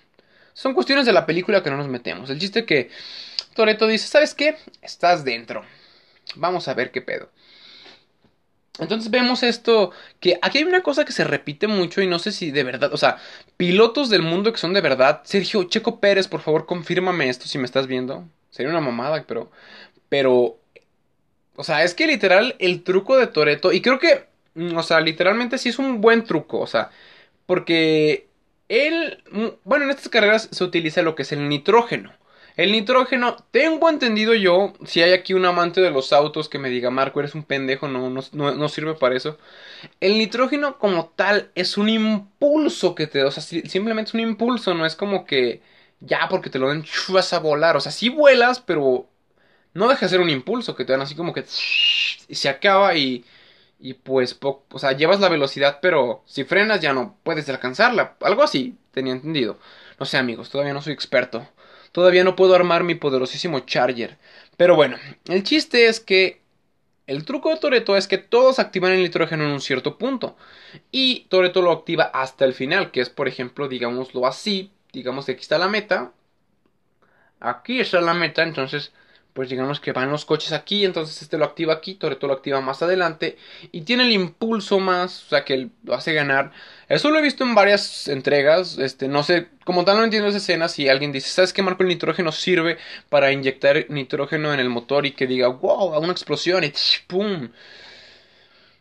[0.52, 2.30] Son cuestiones de la película que no nos metemos.
[2.30, 2.90] El chiste que
[3.54, 4.56] Toreto dice, ¿sabes qué?
[4.82, 5.64] Estás dentro.
[6.36, 7.30] Vamos a ver qué pedo.
[8.78, 12.32] Entonces vemos esto, que aquí hay una cosa que se repite mucho y no sé
[12.32, 13.18] si de verdad, o sea,
[13.56, 15.22] pilotos del mundo que son de verdad.
[15.24, 18.28] Sergio Checo Pérez, por favor, confírmame esto si me estás viendo.
[18.54, 19.50] Sería una mamada, pero.
[20.08, 20.58] Pero.
[21.56, 23.72] O sea, es que literal el truco de Toreto.
[23.72, 24.26] Y creo que.
[24.54, 26.60] Mm, o sea, literalmente sí es un buen truco.
[26.60, 26.90] O sea.
[27.46, 28.28] Porque.
[28.68, 29.24] Él.
[29.32, 32.12] Mm, bueno, en estas carreras se utiliza lo que es el nitrógeno.
[32.56, 36.70] El nitrógeno, tengo entendido yo, si hay aquí un amante de los autos que me
[36.70, 38.22] diga, Marco, eres un pendejo, no, no,
[38.54, 39.38] no, sirve para eso.
[40.00, 44.20] El nitrógeno como tal es un impulso que te da, o sea, simplemente es un
[44.20, 45.62] impulso, no es como que
[46.06, 47.76] ya porque te lo den, vas a volar.
[47.76, 49.08] O sea, sí vuelas, pero
[49.74, 51.44] no deja de ser un impulso que te dan así como que
[52.28, 53.24] y se acaba y,
[53.78, 58.16] y pues, o sea, llevas la velocidad, pero si frenas ya no puedes alcanzarla.
[58.20, 59.58] Algo así, tenía entendido.
[60.00, 61.46] No sé, amigos, todavía no soy experto.
[61.92, 64.18] Todavía no puedo armar mi poderosísimo Charger.
[64.56, 64.96] Pero bueno,
[65.28, 66.42] el chiste es que
[67.06, 70.36] El truco de Toreto es que todos activan el nitrógeno en un cierto punto.
[70.92, 74.72] Y Toreto lo activa hasta el final, que es, por ejemplo, digámoslo así.
[74.94, 76.12] Digamos que aquí está la meta.
[77.40, 78.92] Aquí está la meta, entonces
[79.34, 82.60] pues digamos que van los coches aquí, entonces este lo activa aquí, Toreto lo activa
[82.60, 83.36] más adelante
[83.72, 86.52] y tiene el impulso más, o sea que lo hace ganar.
[86.88, 90.38] Eso lo he visto en varias entregas, este, no sé, como tal no entiendo esa
[90.38, 92.78] escena, si alguien dice, ¿sabes qué Marco el nitrógeno sirve
[93.08, 96.72] para inyectar nitrógeno en el motor y que diga, wow, una explosión y
[97.08, 97.48] ¡pum!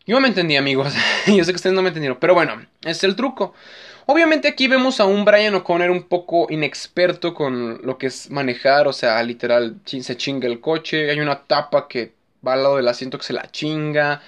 [0.06, 0.94] Yo me entendí amigos,
[1.28, 3.56] yo sé que ustedes no me entendieron, pero bueno, es el truco.
[4.06, 8.88] Obviamente aquí vemos a un Brian O'Connor un poco inexperto con lo que es manejar,
[8.88, 12.14] o sea, literal se chinga el coche, hay una tapa que
[12.46, 14.22] va al lado del asiento que se la chinga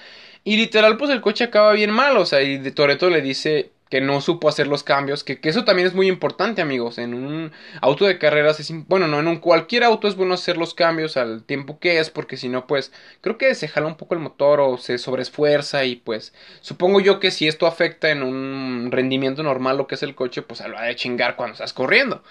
[0.45, 3.71] y literal pues el coche acaba bien mal, o sea, y de Toreto le dice
[3.89, 6.97] que no supo hacer los cambios, que, eso también es muy importante, amigos.
[6.97, 10.57] En un auto de carreras es bueno, no, en un cualquier auto es bueno hacer
[10.57, 13.95] los cambios al tiempo que es, porque si no, pues creo que se jala un
[13.95, 18.23] poco el motor o se sobreesfuerza y pues supongo yo que si esto afecta en
[18.23, 21.53] un rendimiento normal lo que es el coche, pues se lo ha de chingar cuando
[21.53, 22.23] estás corriendo.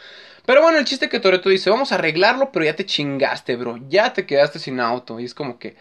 [0.47, 3.79] Pero bueno, el chiste que Toreto dice, vamos a arreglarlo, pero ya te chingaste, bro,
[3.89, 5.19] ya te quedaste sin auto.
[5.21, 5.77] Y es como que,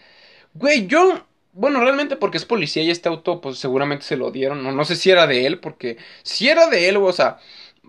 [0.54, 4.62] güey, yo bueno, realmente porque es policía y este auto, pues seguramente se lo dieron.
[4.62, 7.38] No, no sé si era de él, porque si era de él, o sea,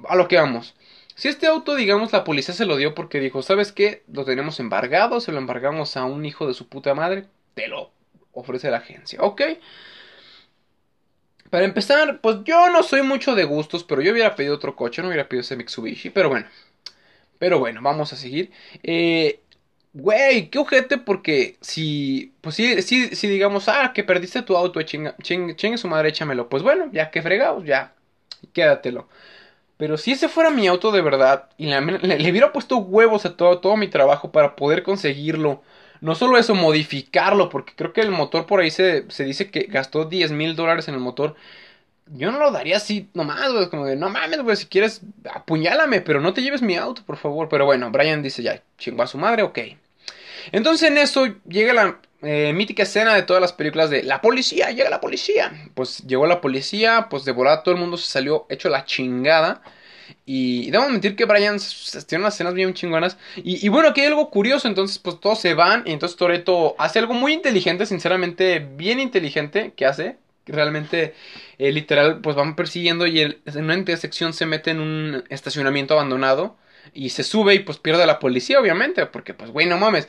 [0.07, 0.75] a lo que vamos.
[1.15, 4.03] Si este auto, digamos, la policía se lo dio porque dijo, ¿sabes qué?
[4.11, 7.25] Lo tenemos embargado, se lo embargamos a un hijo de su puta madre,
[7.55, 7.91] te lo
[8.33, 9.41] ofrece la agencia, ¿ok?
[11.49, 15.01] Para empezar, pues yo no soy mucho de gustos, pero yo hubiera pedido otro coche,
[15.01, 16.47] no hubiera pedido ese Mitsubishi, pero bueno.
[17.39, 18.51] Pero bueno, vamos a seguir.
[18.83, 19.41] Eh,
[19.97, 24.81] Güey, qué ojete porque si, pues sí, sí, si digamos, ah, que perdiste tu auto,
[24.81, 26.49] chinga, chingue su madre, échamelo.
[26.49, 27.93] Pues bueno, ya que fregados, ya,
[28.53, 29.07] quédatelo.
[29.77, 33.37] Pero si ese fuera mi auto de verdad y le, le, hubiera puesto huevos a
[33.37, 35.63] todo, todo mi trabajo para poder conseguirlo,
[36.01, 39.63] no solo eso, modificarlo, porque creo que el motor por ahí se, se dice que
[39.63, 41.35] gastó 10 mil dólares en el motor.
[42.07, 45.01] Yo no lo daría así nomás, güey, como de, no mames, güey, si quieres,
[45.33, 47.49] apuñálame, pero no te lleves mi auto, por favor.
[47.49, 49.59] Pero bueno, Brian dice, ya, chingó a su madre, ok.
[50.51, 54.71] Entonces en eso llega la eh, mítica escena de todas las películas de la policía,
[54.71, 55.51] llega la policía.
[55.73, 59.61] Pues llegó la policía, pues devoró a todo el mundo, se salió hecho la chingada.
[60.25, 61.57] Y, debo admitir que Brian
[62.07, 63.17] tiene unas escenas bien chingonas.
[63.37, 64.67] Y, bueno, aquí hay algo curioso.
[64.67, 65.83] Entonces, pues todos se van.
[65.85, 69.73] Y entonces Toreto hace algo muy inteligente, sinceramente, bien inteligente.
[69.75, 70.17] que hace?
[70.47, 71.15] Realmente,
[71.57, 73.05] eh, literal, pues van persiguiendo.
[73.07, 76.57] Y en una intersección se mete en un estacionamiento abandonado.
[76.93, 79.05] Y se sube y pues pierde a la policía, obviamente.
[79.07, 80.07] Porque, pues, güey, no mames.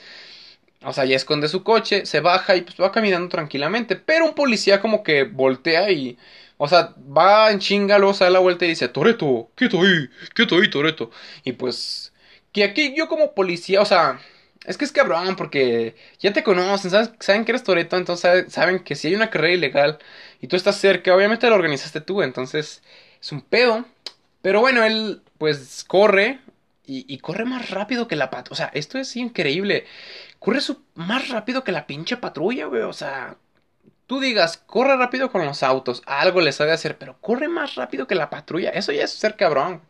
[0.84, 3.96] O sea, ya esconde su coche, se baja y pues va caminando tranquilamente.
[3.96, 6.18] Pero un policía como que voltea y...
[6.58, 10.56] O sea, va en chinga, luego se la vuelta y dice, Toreto, quieto ahí, quieto
[10.56, 11.10] ahí, Toreto.
[11.44, 12.14] Y pues,
[12.52, 14.20] que aquí yo como policía, o sea,
[14.64, 18.96] es que es cabrón porque ya te conocen, saben que eres Toreto, entonces saben que
[18.96, 19.98] si hay una carrera ilegal
[20.40, 22.82] y tú estás cerca, obviamente la organizaste tú, entonces
[23.20, 23.84] es un pedo.
[24.42, 26.40] Pero bueno, él pues corre
[26.86, 28.52] y, corre más rápido que la patrulla.
[28.52, 29.86] O sea, esto es increíble.
[30.38, 30.60] Corre
[30.94, 32.82] más rápido que la pinche patrulla, güey.
[32.82, 33.36] O sea,
[34.06, 36.02] tú digas, corre rápido con los autos.
[36.06, 38.70] Algo les ha de hacer, pero corre más rápido que la patrulla.
[38.70, 39.82] Eso ya es ser cabrón.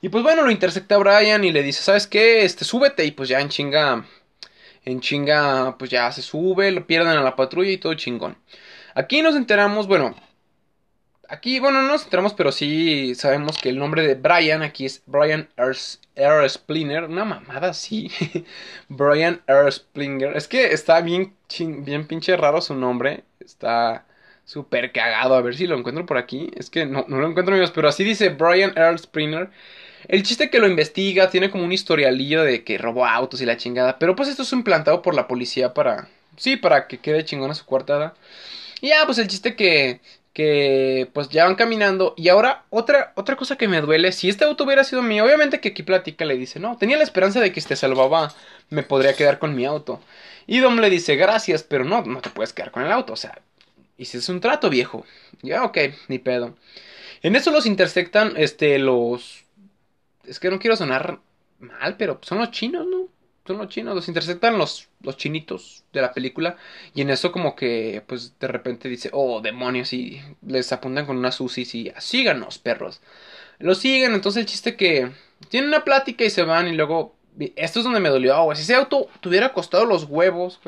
[0.00, 2.44] Y pues bueno, lo intercepta Brian y le dice, ¿sabes qué?
[2.44, 3.04] Este, súbete.
[3.04, 4.04] Y pues ya en chinga.
[4.84, 8.36] En chinga, pues ya se sube, lo pierden a la patrulla y todo chingón.
[8.94, 10.14] Aquí nos enteramos, bueno,
[11.32, 15.02] Aquí, bueno, no nos enteramos, pero sí sabemos que el nombre de Brian aquí es
[15.06, 16.46] Brian R.
[16.46, 17.04] Splinger.
[17.04, 18.10] Una mamada así.
[18.90, 19.72] Brian R.
[19.72, 20.36] Splinger.
[20.36, 23.24] Es que está bien, bien pinche raro su nombre.
[23.40, 24.04] Está
[24.44, 25.34] súper cagado.
[25.34, 26.50] A ver si lo encuentro por aquí.
[26.54, 27.72] Es que no, no lo encuentro, amigos.
[27.74, 28.98] Pero así dice Brian R.
[28.98, 29.48] Splinger.
[30.08, 33.56] El chiste que lo investiga tiene como un historialillo de que robó autos y la
[33.56, 33.98] chingada.
[33.98, 36.08] Pero pues esto es implantado por la policía para...
[36.36, 38.12] Sí, para que quede chingona su cuartada.
[38.82, 40.00] Y ya, pues el chiste que
[40.32, 42.14] que pues ya van caminando.
[42.16, 45.60] Y ahora otra, otra cosa que me duele, si este auto hubiera sido mío, obviamente
[45.60, 48.34] que aquí platica le dice, no, tenía la esperanza de que te salvaba,
[48.70, 50.00] me podría quedar con mi auto.
[50.46, 53.16] Y Dom le dice, gracias, pero no, no te puedes quedar con el auto, o
[53.16, 53.40] sea,
[53.96, 55.04] y si es un trato viejo.
[55.42, 56.56] Ya, ok, ni pedo.
[57.22, 59.44] En eso los intersectan, este, los...
[60.24, 61.20] Es que no quiero sonar
[61.60, 63.08] mal, pero son los chinos, ¿no?
[63.46, 66.56] Son los chinos, los interceptan los, los chinitos de la película
[66.94, 71.16] y en eso como que pues de repente dice, oh demonios y les apuntan con
[71.16, 73.00] una susi y síganos perros.
[73.58, 75.10] Lo siguen, entonces el chiste que
[75.48, 77.14] tienen una plática y se van y luego,
[77.56, 80.60] esto es donde me dolió, güey, si ese auto tuviera costado los huevos,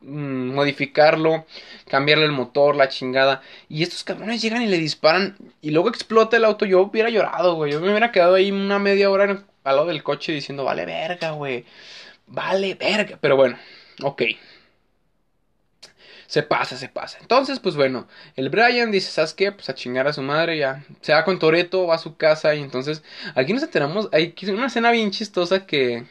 [0.00, 1.46] mm, modificarlo,
[1.88, 3.42] cambiarle el motor, la chingada.
[3.68, 6.64] Y estos cabrones llegan y le disparan y luego explota el auto.
[6.64, 7.72] Yo hubiera llorado, güey.
[7.72, 11.32] Yo me hubiera quedado ahí una media hora al lado del coche diciendo, vale verga,
[11.32, 11.64] güey.
[12.26, 13.18] Vale verga.
[13.20, 13.58] Pero bueno,
[14.02, 14.22] ok.
[16.26, 17.18] se pasa, se pasa.
[17.20, 19.50] Entonces, pues bueno, el Brian dice, ¿sabes qué?
[19.52, 20.84] Pues a chingar a su madre ya.
[21.00, 23.02] Se va con Toreto, va a su casa y entonces
[23.34, 26.06] aquí nos enteramos, hay una escena bien chistosa que,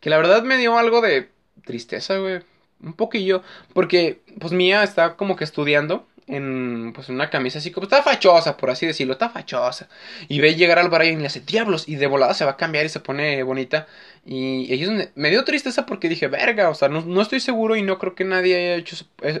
[0.00, 1.30] que la verdad me dio algo de
[1.64, 2.42] tristeza, güey.
[2.80, 3.42] Un poquillo,
[3.74, 8.56] porque pues Mía está como que estudiando en pues una camisa así como está fachosa,
[8.56, 9.88] por así decirlo, está fachosa.
[10.28, 12.56] Y ve llegar al Brian y le hace diablos y de volada se va a
[12.56, 13.86] cambiar y se pone bonita.
[14.24, 17.82] Y ellos me dio tristeza porque dije, verga, o sea, no, no estoy seguro y
[17.82, 18.96] no creo que nadie haya hecho,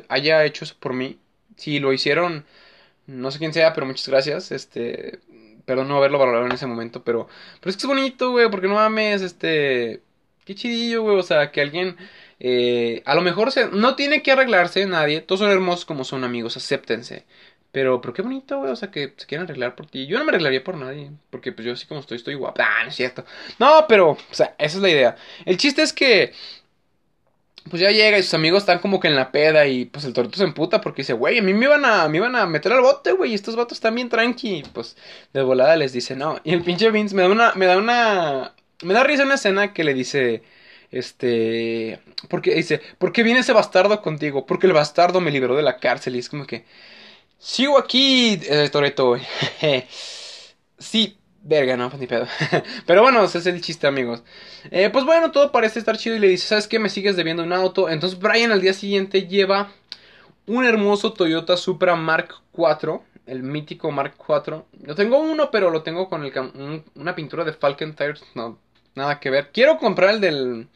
[0.08, 1.18] haya hecho eso por mí.
[1.56, 2.44] Si lo hicieron,
[3.06, 4.52] no sé quién sea, pero muchas gracias.
[4.52, 5.20] Este,
[5.66, 7.28] perdón no haberlo valorado en ese momento, pero,
[7.60, 10.02] pero es que es bonito, güey, porque no mames, este,
[10.44, 11.96] qué chidillo, güey, o sea, que alguien
[12.38, 15.20] eh, a lo mejor se, no tiene que arreglarse nadie.
[15.20, 17.24] Todos son hermosos como son amigos, acéptense.
[17.72, 18.72] Pero, pero qué bonito, güey.
[18.72, 20.06] O sea, que se quieran arreglar por ti.
[20.06, 21.10] Yo no me arreglaría por nadie.
[21.30, 22.62] Porque, pues yo así como estoy, estoy guapo.
[22.62, 23.24] Ah, no es cierto.
[23.58, 25.16] No, pero, o sea, esa es la idea.
[25.44, 26.32] El chiste es que.
[27.68, 29.66] Pues ya llega y sus amigos están como que en la peda.
[29.66, 32.18] Y pues el torito se emputa porque dice, güey, a mí me iban a, me
[32.18, 33.32] iban a meter al bote, güey.
[33.32, 34.62] Y estos vatos están bien tranqui.
[34.72, 34.96] Pues
[35.34, 36.40] de volada les dice, no.
[36.44, 38.54] Y el pinche Vince me da una, me da una.
[38.82, 40.42] Me da risa una escena que le dice.
[40.98, 42.00] Este.
[42.28, 44.46] Porque dice, ¿por qué viene ese bastardo contigo?
[44.46, 46.16] Porque el bastardo me liberó de la cárcel.
[46.16, 46.64] Y es como que.
[47.38, 48.70] Sigo aquí, eh,
[50.78, 52.26] sí, verga, no, pues ni pedo.
[52.86, 54.22] Pero bueno, ese es el chiste, amigos.
[54.70, 56.16] Eh, pues bueno, todo parece estar chido.
[56.16, 56.78] Y le dice, ¿sabes qué?
[56.78, 57.88] Me sigues debiendo un auto.
[57.90, 59.70] Entonces Brian al día siguiente lleva
[60.46, 63.00] un hermoso Toyota Supra Mark IV.
[63.26, 64.64] El mítico Mark IV.
[64.86, 68.22] Yo tengo uno, pero lo tengo con el, una pintura de Falcon Tires.
[68.34, 68.58] No,
[68.96, 69.50] nada que ver.
[69.52, 70.68] Quiero comprar el del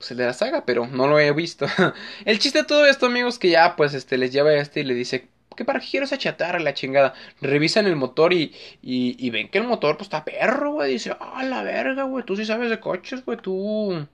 [0.00, 1.66] pues el de la saga, pero no lo he visto.
[2.24, 4.94] el chiste de todo esto, amigos, que ya pues este les lleva este y le
[4.94, 7.12] dice, ¿qué para qué quiero esa chatarra, la chingada?
[7.42, 10.92] Revisan el motor y, y, ven que el motor pues está perro, güey.
[10.92, 14.06] Dice, ah, la verga, güey, tú sí sabes de coches, güey, tú.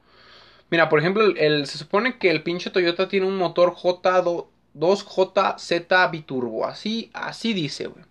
[0.70, 6.10] Mira, por ejemplo, el, se supone que el pinche Toyota tiene un motor J2, 2JZ
[6.10, 8.04] biturbo, así, así dice, güey.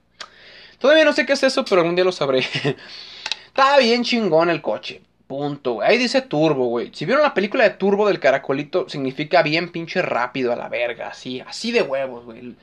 [0.79, 2.39] Todavía no sé qué es eso, pero algún día lo sabré.
[3.47, 5.01] está bien chingón el coche.
[5.27, 5.89] Punto, güey.
[5.89, 6.91] Ahí dice turbo, güey.
[6.93, 11.07] Si vieron la película de turbo del caracolito, significa bien pinche rápido a la verga.
[11.07, 12.55] Así, así de huevos, güey.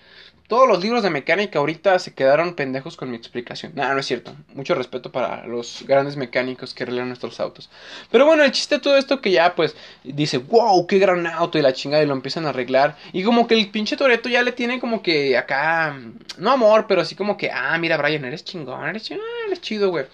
[0.46, 3.72] Todos los libros de mecánica ahorita se quedaron pendejos con mi explicación.
[3.74, 4.36] No, no es cierto.
[4.54, 7.70] Mucho respeto para los grandes mecánicos que arreglan nuestros autos.
[8.10, 11.58] Pero bueno, el chiste de todo esto que ya pues dice, wow, qué gran auto
[11.58, 12.96] y la chingada y lo empiezan a arreglar.
[13.14, 15.98] Y como que el pinche Toreto ya le tiene como que acá,
[16.36, 19.90] no amor, pero así como que, ah, mira Brian, eres chingón, eres chingón, eres chido,
[19.90, 20.04] güey.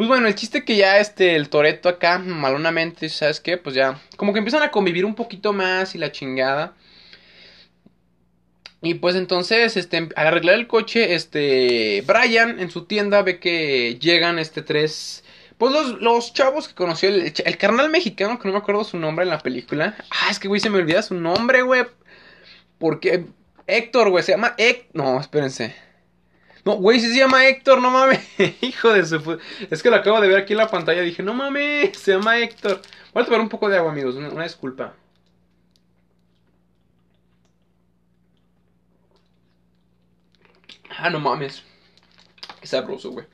[0.00, 3.58] Pues bueno, el chiste que ya este, el Toreto acá, malonamente, ¿sabes qué?
[3.58, 6.74] Pues ya, como que empiezan a convivir un poquito más y la chingada.
[8.80, 13.98] Y pues entonces, este, al arreglar el coche, este, Brian en su tienda ve que
[14.00, 15.22] llegan, este, tres,
[15.58, 18.96] pues los, los chavos que conoció el, el carnal mexicano, que no me acuerdo su
[18.96, 19.96] nombre en la película.
[20.10, 21.84] Ah, es que, güey, se me olvida su nombre, güey.
[22.78, 23.26] Porque
[23.66, 24.90] Héctor, güey, se llama Héctor.
[24.94, 25.89] No, espérense.
[26.64, 28.20] No, güey, si se llama Héctor, no mames.
[28.60, 29.38] Hijo de su...
[29.70, 31.02] Es que lo acabo de ver aquí en la pantalla.
[31.02, 32.82] Dije, no mames, se llama Héctor.
[33.12, 34.14] Voy a tomar un poco de agua, amigos.
[34.16, 34.94] Una, disculpa.
[40.90, 41.62] Ah, no mames.
[42.60, 43.26] Qué sabroso, güey.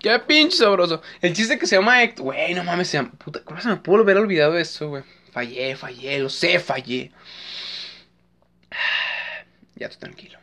[0.00, 1.00] Qué pinche sabroso.
[1.20, 2.24] El chiste que se llama Héctor.
[2.24, 3.12] Güey, no mames, se llama...
[3.12, 5.04] Puta, ¿cómo se me pudo haber olvidado eso, güey?
[5.32, 7.12] Fallé, fallé, lo sé, fallé.
[9.74, 10.41] Ya estoy tranquilo.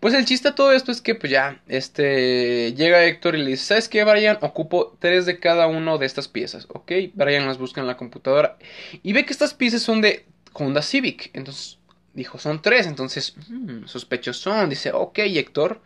[0.00, 3.50] Pues el chiste de todo esto es que pues ya, este, llega Héctor y le
[3.50, 4.38] dice, ¿sabes qué, Brian?
[4.40, 6.90] Ocupo tres de cada uno de estas piezas, ¿ok?
[7.12, 8.56] Brian las busca en la computadora
[9.02, 11.30] y ve que estas piezas son de Honda Civic.
[11.34, 11.78] Entonces
[12.14, 14.70] dijo, son tres, entonces, mmm, son.
[14.70, 15.80] Dice, ok, Héctor,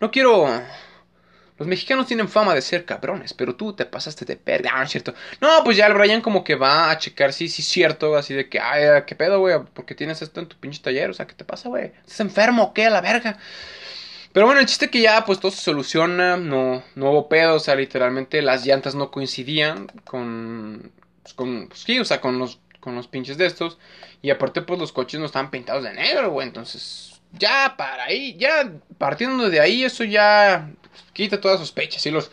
[0.00, 0.46] no quiero
[1.58, 4.84] los mexicanos tienen fama de ser cabrones, pero tú te pasaste de perga, ah, ¿no
[4.84, 5.14] es cierto?
[5.40, 8.32] No, pues ya el Brian como que va a checar si sí, es cierto, así
[8.32, 9.58] de que, ay, ¿qué pedo, güey?
[9.74, 11.10] ¿Por qué tienes esto en tu pinche taller?
[11.10, 11.92] O sea, ¿qué te pasa, güey?
[12.02, 12.86] ¿Estás enfermo qué?
[12.86, 13.38] A la verga.
[14.32, 17.60] Pero bueno, el chiste que ya, pues todo se soluciona, no, no hubo pedo, o
[17.60, 20.92] sea, literalmente las llantas no coincidían con,
[21.22, 23.78] pues, con, pues sí, o sea, con los, con los pinches de estos.
[24.22, 28.36] Y aparte, pues los coches no estaban pintados de negro, güey, entonces, ya para ahí,
[28.38, 30.70] ya partiendo de ahí, eso ya
[31.12, 31.98] quita toda sospecha.
[31.98, 32.30] Si los,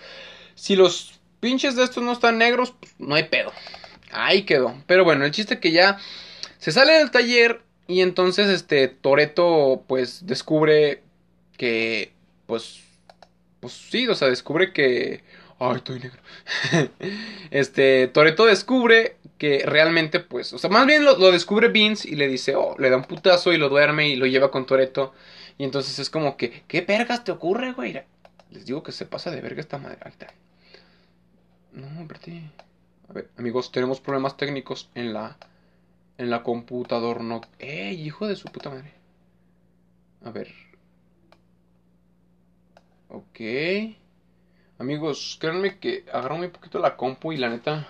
[0.55, 3.51] si los pinches de estos no están negros, pues, no hay pedo.
[4.11, 4.75] Ahí quedó.
[4.87, 5.99] Pero bueno, el chiste que ya
[6.57, 11.03] se sale del taller y entonces este Toreto pues descubre
[11.57, 12.11] que
[12.47, 12.81] pues
[13.59, 15.23] pues sí, o sea, descubre que
[15.59, 16.19] ay, estoy negro.
[17.51, 22.27] este Toreto descubre que realmente pues, o sea, más bien lo, descubre Vince y le
[22.27, 25.13] dice, "Oh, le da un putazo y lo duerme y lo lleva con Toreto."
[25.57, 28.01] Y entonces es como que, ¿qué pergas te ocurre, güey?
[28.51, 29.97] Les digo que se pasa de verga esta madre.
[30.01, 30.27] alta.
[31.71, 32.51] No, espérate.
[33.09, 35.37] A ver, amigos, tenemos problemas técnicos en la.
[36.17, 37.21] En la computadora.
[37.21, 37.41] No.
[37.59, 38.93] ¡Ey, hijo de su puta madre!
[40.23, 40.53] A ver.
[43.09, 43.39] Ok.
[44.77, 47.87] Amigos, créanme que agarro muy poquito la compu y la neta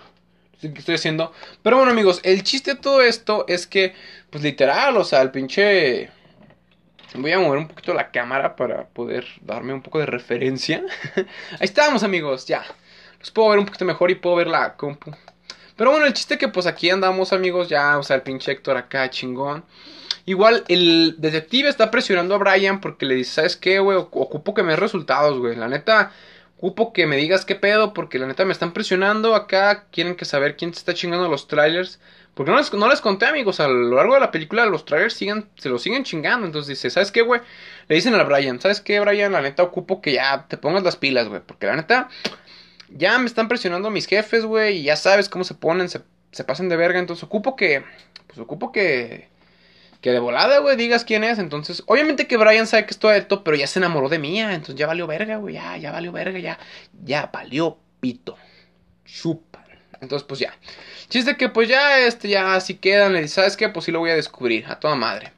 [0.60, 1.32] ¿Qué estoy haciendo?
[1.62, 3.94] Pero bueno, amigos, el chiste de todo esto es que,
[4.30, 6.10] pues literal, o sea, el pinche.
[7.14, 10.84] Voy a mover un poquito la cámara para poder darme un poco de referencia.
[11.16, 11.24] Ahí
[11.60, 12.64] estamos, amigos, ya.
[13.18, 15.12] Los puedo ver un poquito mejor y puedo ver la compu.
[15.76, 18.76] Pero bueno, el chiste que pues aquí andamos, amigos, ya, o sea, el pinche Héctor
[18.76, 19.64] acá, chingón.
[20.24, 23.96] Igual, el detective está presionando a Brian porque le dice, ¿sabes qué, güey?
[23.96, 25.54] Ocupo que me des resultados, güey.
[25.54, 26.12] La neta,
[26.58, 29.84] Ocupo que me digas qué pedo, porque la neta me están presionando acá.
[29.90, 32.00] Quieren que saber quién se está chingando los trailers.
[32.36, 33.60] Porque no les, no les conté, amigos.
[33.60, 36.46] A lo largo de la película, los trailers se los siguen chingando.
[36.46, 37.40] Entonces dice, ¿sabes qué, güey?
[37.88, 39.32] Le dicen a Brian, ¿sabes qué, Brian?
[39.32, 41.40] La neta, ocupo que ya te pongas las pilas, güey.
[41.40, 42.10] Porque la neta,
[42.90, 44.80] ya me están presionando mis jefes, güey.
[44.80, 46.98] Y ya sabes cómo se ponen, se, se pasan de verga.
[46.98, 47.84] Entonces ocupo que,
[48.26, 49.28] pues ocupo que
[50.02, 51.38] que de volada, güey, digas quién es.
[51.38, 54.52] Entonces, obviamente que Brian sabe que es esto, pero ya se enamoró de mía.
[54.52, 55.54] Entonces ya valió verga, güey.
[55.54, 56.58] Ya, ya valió verga, ya.
[57.02, 58.36] Ya valió pito.
[59.06, 59.65] Chupa.
[60.00, 60.54] Entonces, pues ya.
[61.08, 63.12] Chiste que, pues ya, este, ya así quedan.
[63.12, 63.68] Le dice, ¿sabes qué?
[63.68, 64.66] Pues sí lo voy a descubrir.
[64.66, 65.32] A toda madre.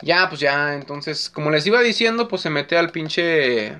[0.00, 0.74] Ya, pues ya.
[0.74, 3.76] Entonces, como les iba diciendo, pues se mete al pinche.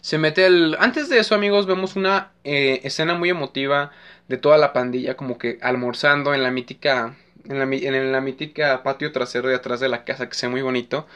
[0.00, 0.76] Se mete el.
[0.78, 3.90] Antes de eso, amigos, vemos una eh, escena muy emotiva
[4.28, 7.16] de toda la pandilla, como que almorzando en la mítica
[7.48, 10.62] en la, en la mítica patio trasero de atrás de la casa, que sea muy
[10.62, 11.06] bonito.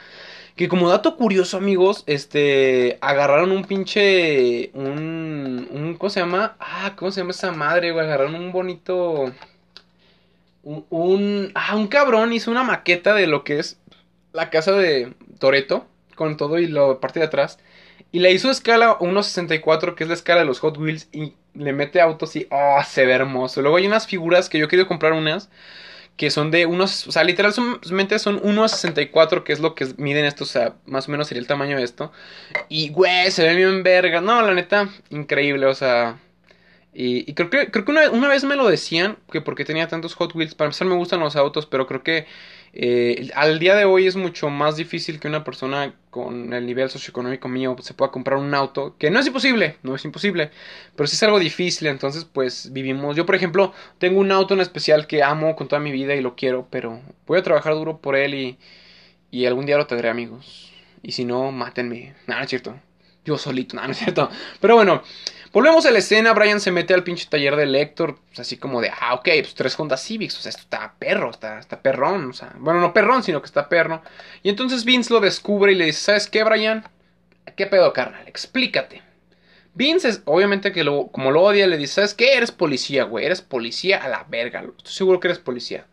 [0.55, 6.55] Que como dato curioso, amigos, este, agarraron un pinche, un, un, ¿cómo se llama?
[6.59, 8.05] Ah, ¿cómo se llama esa madre, güey?
[8.05, 9.33] Agarraron un bonito,
[10.63, 13.79] un, ah, un cabrón hizo una maqueta de lo que es
[14.33, 17.59] la casa de Toreto, con todo y la parte de atrás.
[18.11, 21.73] Y le hizo escala 1.64, que es la escala de los Hot Wheels, y le
[21.73, 23.61] mete autos y, oh, se ve hermoso.
[23.61, 25.49] Luego hay unas figuras que yo quiero comprar unas
[26.17, 30.49] que son de unos, o sea, literalmente son 1.64, que es lo que miden estos,
[30.49, 32.11] o sea, más o menos sería el tamaño de esto.
[32.69, 34.21] Y, güey, se ve bien verga.
[34.21, 36.19] No, la neta, increíble, o sea...
[36.97, 40.33] Y, creo que, creo que una, vez me lo decían, que porque tenía tantos Hot
[40.33, 42.25] Wheels, para empezar me gustan los autos, pero creo que
[42.77, 46.89] eh, al día de hoy es mucho más difícil que una persona con el nivel
[46.89, 50.51] socioeconómico mío se pueda comprar un auto, que no es imposible, no es imposible,
[50.93, 54.59] pero sí es algo difícil, entonces pues vivimos, yo por ejemplo tengo un auto en
[54.59, 58.01] especial que amo con toda mi vida y lo quiero, pero voy a trabajar duro
[58.01, 58.57] por él y,
[59.31, 62.77] y algún día lo tendré amigos, y si no, mátenme, nada, no es cierto,
[63.23, 65.01] yo solito, nada, no es cierto, pero bueno,
[65.55, 68.81] Volvemos a la escena, Brian se mete al pinche taller de Lector, pues así como
[68.81, 72.31] de, ah, ok, pues tres Honda Civics, o sea, esto está perro, está, está perrón,
[72.31, 74.01] o sea, bueno, no perrón, sino que está perro.
[74.43, 76.83] Y entonces Vince lo descubre y le dice, ¿sabes qué, Brian?
[77.55, 78.27] ¿Qué pedo, carnal?
[78.27, 79.01] Explícate.
[79.73, 82.33] Vince, obviamente que como lo odia, le dice, ¿sabes qué?
[82.35, 85.85] Eres policía, güey, eres policía a la verga, estoy seguro que eres policía.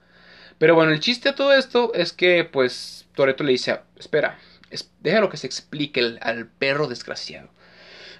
[0.59, 4.41] Pero bueno, el chiste de todo esto es que, pues, Toreto le dice, espera,
[4.99, 7.49] déjalo que se explique al perro desgraciado.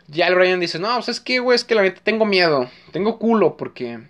[0.09, 2.71] Ya el Brian dice, no, pues es que, güey, es que la neta tengo miedo,
[2.93, 4.01] tengo culo, porque...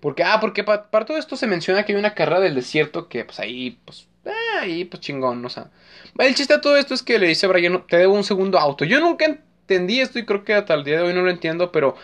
[0.00, 3.24] Porque, ah, porque para, todo esto se menciona que hay una carrera del desierto que,
[3.24, 5.68] pues ahí, pues, eh, ahí, pues chingón, o sea.
[6.18, 8.58] El chiste de todo esto es que le dice a Brian, te debo un segundo
[8.58, 8.84] auto.
[8.84, 11.72] Yo nunca entendí esto y creo que hasta el día de hoy no lo entiendo,
[11.72, 11.96] pero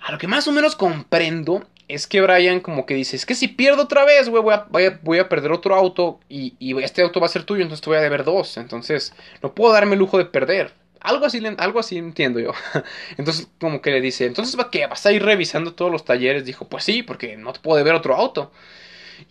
[0.00, 3.34] a lo que más o menos comprendo es que Brian como que dice, es que
[3.34, 4.66] si pierdo otra vez, güey, voy a,
[5.02, 7.90] voy, a, perder otro auto y, y, este auto va a ser tuyo, entonces te
[7.90, 8.58] voy a deber dos.
[8.58, 10.72] Entonces, no puedo darme el lujo de perder.
[11.00, 12.52] Algo así, algo así entiendo yo.
[13.16, 16.44] Entonces, como que le dice, entonces que vas a ir revisando todos los talleres.
[16.44, 18.52] Dijo, pues sí, porque no te puedo ver otro auto.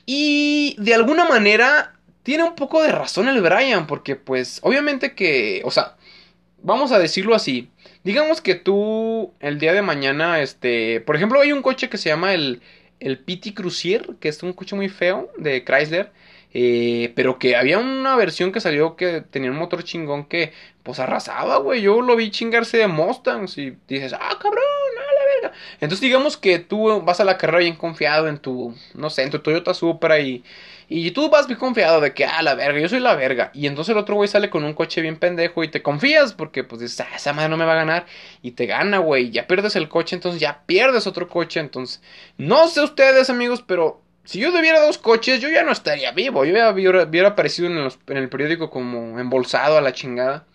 [0.06, 1.94] Y de alguna manera
[2.24, 5.96] tiene un poco de razón el Brian, porque pues obviamente que, o sea,
[6.62, 7.70] vamos a decirlo así.
[8.04, 12.10] Digamos que tú el día de mañana, este, por ejemplo, hay un coche que se
[12.10, 12.62] llama el,
[13.00, 16.12] el PT Cruiser, que es un coche muy feo de Chrysler.
[16.54, 21.00] Eh, pero que había una versión que salió que tenía un motor chingón que pues
[21.00, 21.82] arrasaba, güey.
[21.82, 24.64] Yo lo vi chingarse de Mustangs y dices, ah, cabrón,
[24.98, 25.58] a la verga.
[25.82, 29.30] Entonces digamos que tú vas a la carrera bien confiado en tu, no sé, en
[29.30, 30.44] tu Toyota Supra y,
[30.88, 33.52] y tú vas bien confiado de que, ah, la verga, yo soy la verga.
[33.54, 36.64] Y entonces el otro güey sale con un coche bien pendejo y te confías porque
[36.64, 38.06] pues dices, ah, esa madre no me va a ganar.
[38.42, 39.30] Y te gana, güey.
[39.32, 41.60] Ya pierdes el coche, entonces ya pierdes otro coche.
[41.60, 42.02] Entonces,
[42.38, 46.44] no sé ustedes, amigos, pero si yo debiera dos coches, yo ya no estaría vivo.
[46.44, 50.46] Yo ya hubiera, aparecido en, el periódico como embolsado a la chingada.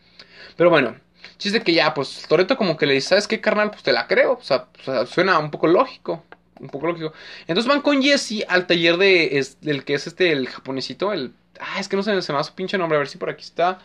[0.56, 0.94] Pero bueno,
[1.38, 3.70] chiste que ya, pues Toreto como que le dice, ¿sabes qué, carnal?
[3.70, 4.34] Pues te la creo.
[4.34, 4.66] O sea,
[5.06, 6.22] suena un poco lógico.
[6.60, 7.14] Un poco lógico.
[7.46, 11.14] Entonces van con Jesse al taller de del que es este, el japonesito.
[11.14, 11.32] El.
[11.58, 12.96] Ah, es que no sé, se me va su pinche nombre.
[12.96, 13.78] A ver si por aquí está.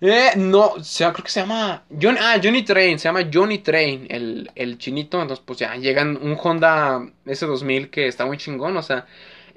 [0.00, 1.84] Eh, no, creo que se llama.
[2.20, 5.20] Ah, Johnny Train, se llama Johnny Train, el, el chinito.
[5.20, 9.06] Entonces, pues ya llegan un Honda S2000 que está muy chingón, o sea.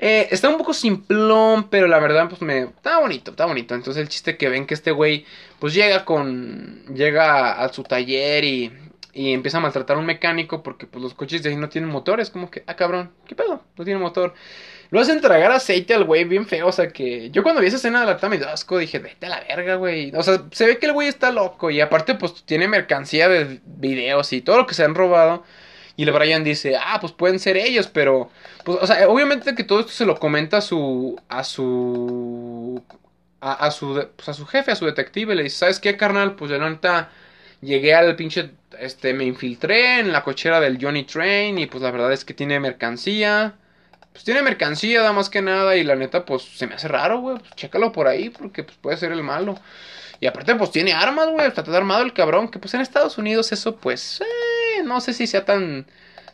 [0.02, 2.60] Eh, está un poco simplón, pero la verdad, pues me.
[2.60, 3.76] Está bonito, está bonito.
[3.76, 5.26] Entonces, el chiste que ven que este güey,
[5.60, 6.86] pues llega con.
[6.94, 8.72] Llega a su taller y.
[9.12, 11.90] Y empieza a maltratar a un mecánico porque, pues, los coches de ahí no tienen
[11.90, 12.30] motores.
[12.30, 13.64] Como que, ah, cabrón, ¿qué pedo?
[13.76, 14.34] No tiene motor.
[14.92, 16.68] Lo hacen tragar aceite al güey bien feo.
[16.68, 17.30] O sea que.
[17.32, 20.12] Yo cuando vi esa escena de la Tami asco, dije, vete a la verga, güey.
[20.16, 21.70] O sea, se ve que el güey está loco.
[21.70, 25.44] Y aparte, pues, tiene mercancía de videos y todo lo que se han robado.
[26.00, 28.32] Y el Brian dice, ah, pues pueden ser ellos, pero,
[28.64, 32.82] pues, o sea, obviamente que todo esto se lo comenta a su, a su,
[33.42, 36.36] a, su, pues a su jefe, a su detective, le dice, ¿sabes qué, carnal?
[36.36, 37.12] Pues yo neta
[37.62, 41.92] llegué al pinche, este, me infiltré en la cochera del Johnny Train y pues la
[41.92, 43.56] verdad es que tiene mercancía.
[44.14, 47.20] Pues tiene mercancía, da más que nada, y la neta, pues se me hace raro,
[47.20, 47.38] güey.
[47.38, 49.58] Pues chécalo por ahí, porque pues puede ser el malo.
[50.20, 51.48] Y aparte, pues tiene armas, güey.
[51.48, 52.50] Está todo armado el cabrón.
[52.50, 55.86] Que pues en Estados Unidos eso, pues, eh, no sé si sea tan,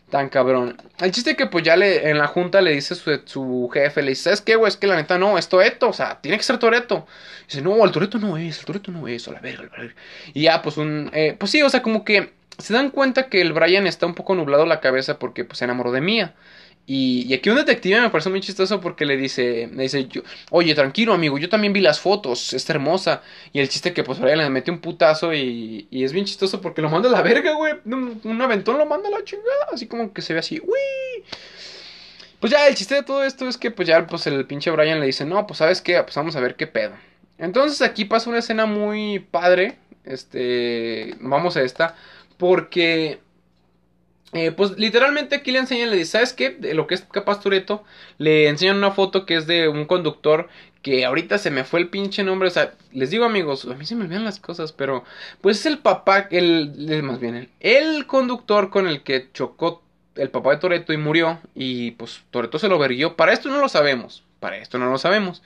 [0.09, 0.77] tan cabrón.
[0.99, 4.09] El chiste que pues ya le, en la junta le dice su, su jefe, le
[4.09, 4.69] dice, ¿sabes qué, güey?
[4.69, 7.05] Es que la neta no, es Toreto, o sea, tiene que ser Toreto.
[7.47, 9.95] Dice, no, el Toreto no es, el Toreto no es, a la verga, la verga.
[10.33, 13.41] Y ya, pues un, eh, pues sí, o sea, como que se dan cuenta que
[13.41, 16.33] el Brian está un poco nublado la cabeza porque pues se enamoró de Mía.
[16.87, 20.07] Y, aquí un detective me parece muy chistoso porque le dice, le dice,
[20.51, 23.23] oye, tranquilo amigo, yo también vi las fotos, está hermosa.
[23.53, 26.83] Y el chiste que pues le mete un putazo y, y es bien chistoso porque
[26.83, 27.73] lo manda a la verga, güey.
[27.85, 31.23] Un, aventón lo manda a la chingada, así como que se ve así, uy.
[32.39, 34.99] Pues ya, el chiste de todo esto es que pues ya pues el pinche Brian
[34.99, 36.93] le dice, no, pues sabes qué, pues vamos a ver qué pedo.
[37.39, 41.95] Entonces aquí pasa una escena muy padre, este, vamos a esta,
[42.37, 43.19] porque
[44.35, 46.57] eh, pues literalmente aquí le enseñan, le dice, ¿sabes qué?
[46.73, 47.85] Lo que es capaz Tureto,
[48.17, 50.49] le enseñan una foto que es de un conductor
[50.81, 53.85] que ahorita se me fue el pinche nombre, o sea, les digo amigos, a mí
[53.85, 55.05] se me olvidan las cosas, pero
[55.39, 59.81] pues es el papá, el, más bien, el, el conductor con el que chocó
[60.15, 63.61] el papá de Toreto y murió, y pues Toreto se lo verguió, para esto no
[63.61, 65.43] lo sabemos, para esto no lo sabemos.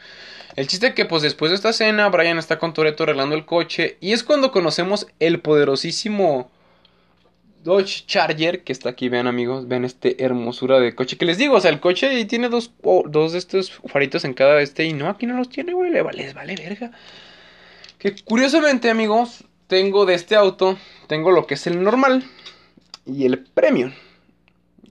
[0.55, 3.45] El chiste es que pues después de esta escena, Brian está con Toreto arreglando el
[3.45, 6.49] coche, y es cuando conocemos el poderosísimo
[7.63, 11.55] Dodge Charger que está aquí, vean amigos, vean este hermosura de coche que les digo,
[11.55, 12.71] o sea, el coche tiene dos,
[13.05, 16.33] dos de estos faritos en cada este y no, aquí no los tiene, güey, les
[16.33, 16.91] vale verga.
[17.97, 22.23] Que curiosamente, amigos, tengo de este auto, tengo lo que es el normal
[23.05, 23.91] y el premium.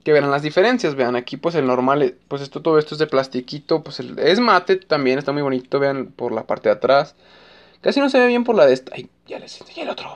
[0.03, 3.07] Que verán las diferencias, vean aquí pues el normal, pues esto todo esto es de
[3.07, 7.15] plastiquito, pues es mate también, está muy bonito, vean por la parte de atrás.
[7.81, 8.93] Casi no se ve bien por la de esta.
[8.95, 10.15] Ay, ya les enseñé el otro.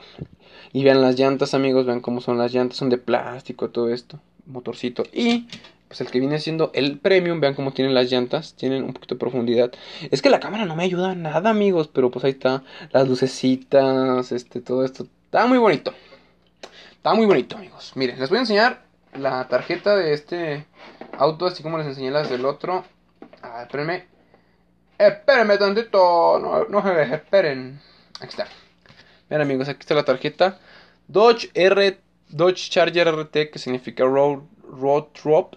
[0.74, 4.18] Y vean las llantas, amigos, vean cómo son las llantas, son de plástico, todo esto,
[4.44, 5.04] motorcito.
[5.12, 5.46] Y
[5.86, 9.14] pues el que viene siendo el premium, vean cómo tienen las llantas, tienen un poquito
[9.14, 9.70] de profundidad.
[10.10, 14.32] Es que la cámara no me ayuda nada, amigos, pero pues ahí está, las lucecitas,
[14.32, 15.06] este, todo esto.
[15.26, 15.94] Está muy bonito.
[16.90, 17.92] Está muy bonito, amigos.
[17.94, 18.82] Miren, les voy a enseñar
[19.16, 20.66] la tarjeta de este
[21.16, 22.84] auto, así como les enseñé las del otro.
[23.42, 24.06] Ah, espérenme.
[24.98, 27.80] Espérenme tantito, no, no se esperen.
[28.20, 28.48] Aquí está.
[29.28, 30.58] Vean amigos, aquí está la tarjeta.
[31.08, 31.98] Dodge R,
[32.28, 35.54] Dodge Charger RT, que significa Road, Road Trop,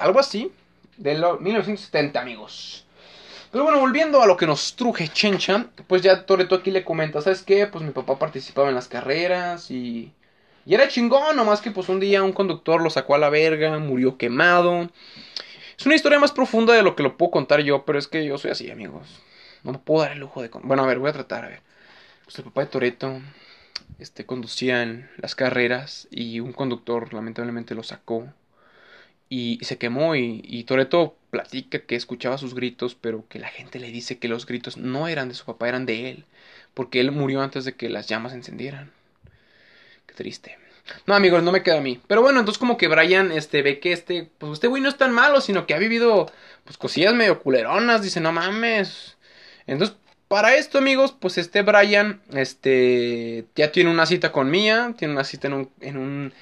[0.00, 0.50] algo así.
[0.96, 2.86] De 1970, amigos.
[3.50, 7.20] Pero bueno, volviendo a lo que nos truje Chencha, pues ya Toreto aquí le comenta,
[7.20, 7.66] ¿sabes qué?
[7.66, 10.12] Pues mi papá participaba en las carreras y...
[10.66, 13.78] Y era chingón, nomás que pues un día un conductor lo sacó a la verga,
[13.78, 14.88] murió quemado.
[15.76, 18.24] Es una historia más profunda de lo que lo puedo contar yo, pero es que
[18.24, 19.08] yo soy así, amigos.
[19.64, 20.50] No me puedo dar el lujo de...
[20.62, 21.70] Bueno, a ver, voy a tratar, a ver
[22.30, 23.20] pues el papá de Toreto
[23.98, 28.32] este, conducía en las carreras y un conductor lamentablemente lo sacó
[29.28, 33.80] y, se quemó y, y Toreto platica que escuchaba sus gritos pero que la gente
[33.80, 36.24] le dice que los gritos no eran de su papá, eran de él
[36.72, 38.92] porque él murió antes de que las llamas encendieran.
[40.06, 40.56] Qué triste.
[41.06, 42.00] No, amigos, no me queda a mí.
[42.06, 44.96] Pero bueno, entonces como que Brian este, ve que este, pues este güey no es
[44.96, 46.30] tan malo, sino que ha vivido
[46.64, 48.02] pues cosillas medio culeronas.
[48.02, 49.16] Dice, no mames.
[49.66, 49.96] Entonces
[50.30, 55.24] para esto, amigos, pues este Brian, este, ya tiene una cita con Mia, tiene una
[55.24, 56.32] cita en un, en un,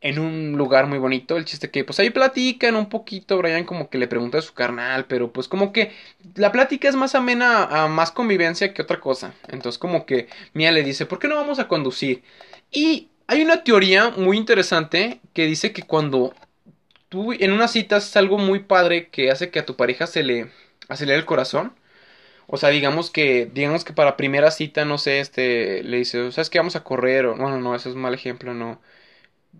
[0.00, 1.36] en un lugar muy bonito.
[1.36, 4.54] El chiste que, pues ahí platican un poquito, Brian como que le pregunta a su
[4.54, 5.90] carnal, pero pues como que
[6.36, 9.34] la plática es más amena, a más convivencia que otra cosa.
[9.48, 12.22] Entonces como que Mia le dice, ¿por qué no vamos a conducir?
[12.70, 16.32] Y hay una teoría muy interesante que dice que cuando
[17.08, 20.22] tú en una cita es algo muy padre que hace que a tu pareja se
[20.22, 20.52] le
[20.88, 21.72] acelere el corazón.
[22.52, 26.50] O sea, digamos que, digamos que para primera cita, no sé, este, le dice, ¿sabes
[26.50, 26.58] qué?
[26.58, 28.80] Vamos a correr, o, no, no, eso es un mal ejemplo, no.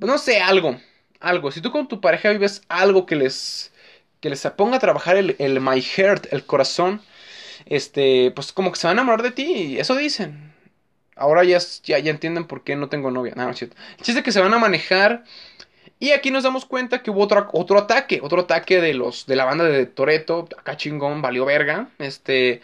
[0.01, 0.79] No sé, algo,
[1.21, 1.53] algo.
[1.53, 3.73] Si tú con tu pareja vives algo que les,
[4.21, 7.03] que les ponga a trabajar el, el my heart, el corazón,
[7.67, 10.53] este, pues como que se van a enamorar de ti, eso dicen.
[11.17, 13.77] Ahora ya, ya, ya entienden por qué no tengo novia, no, no es cierto.
[13.99, 15.25] El chiste es que se van a manejar
[16.01, 19.37] Y aquí nos damos cuenta que hubo otro, otro ataque, otro ataque de los de
[19.37, 21.91] la banda de Toreto, acá chingón, valió verga.
[21.99, 22.63] Este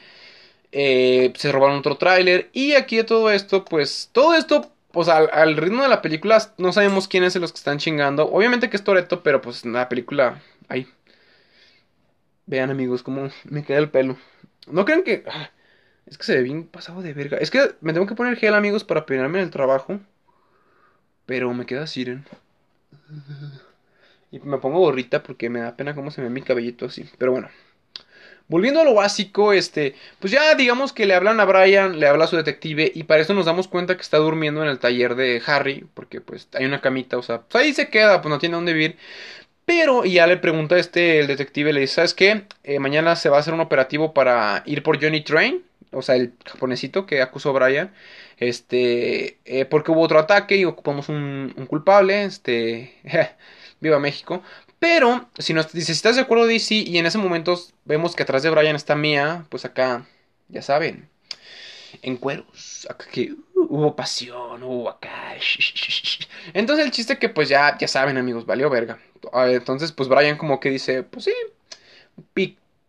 [0.72, 5.82] eh, se robaron otro tráiler y aquí todo esto, pues todo esto pues al, ritmo
[5.82, 8.30] de la película no sabemos quiénes son los que están chingando.
[8.32, 10.88] Obviamente que es Toreto, pero pues en la película ahí
[12.46, 14.16] Vean amigos cómo me queda el pelo.
[14.68, 15.50] No crean que ah,
[16.06, 17.38] es que se ve bien pasado de verga.
[17.38, 20.00] Es que me tengo que poner gel amigos para peinarme en el trabajo.
[21.26, 22.24] Pero me queda siren.
[24.30, 27.08] Y me pongo gorrita porque me da pena cómo se ve mi cabellito así.
[27.18, 27.48] Pero bueno.
[28.48, 32.26] Volviendo a lo básico, este, pues ya digamos que le hablan a Brian, le habla
[32.26, 35.16] a su detective y para eso nos damos cuenta que está durmiendo en el taller
[35.16, 38.38] de Harry, porque pues hay una camita, o sea, pues ahí se queda, pues no
[38.38, 38.98] tiene dónde vivir.
[39.64, 42.44] Pero, y ya le pregunta este, el detective, le dice, ¿sabes qué?
[42.62, 46.14] Eh, mañana se va a hacer un operativo para ir por Johnny Train, o sea,
[46.14, 47.92] el japonesito que acusó a Brian,
[48.36, 52.94] este, eh, porque hubo otro ataque y ocupamos un, culpable, este,
[53.80, 54.42] viva México.
[54.78, 58.42] Pero, si nos si estás de acuerdo, DC, y en ese momento vemos que atrás
[58.42, 60.06] de Brian está Mia, pues acá,
[60.48, 61.08] ya saben,
[62.02, 65.34] en cueros, acá que uh, hubo pasión, hubo acá.
[66.54, 68.98] Entonces el chiste que pues ya, ya saben amigos, valió verga.
[69.46, 71.32] Entonces pues Brian como que dice, pues sí,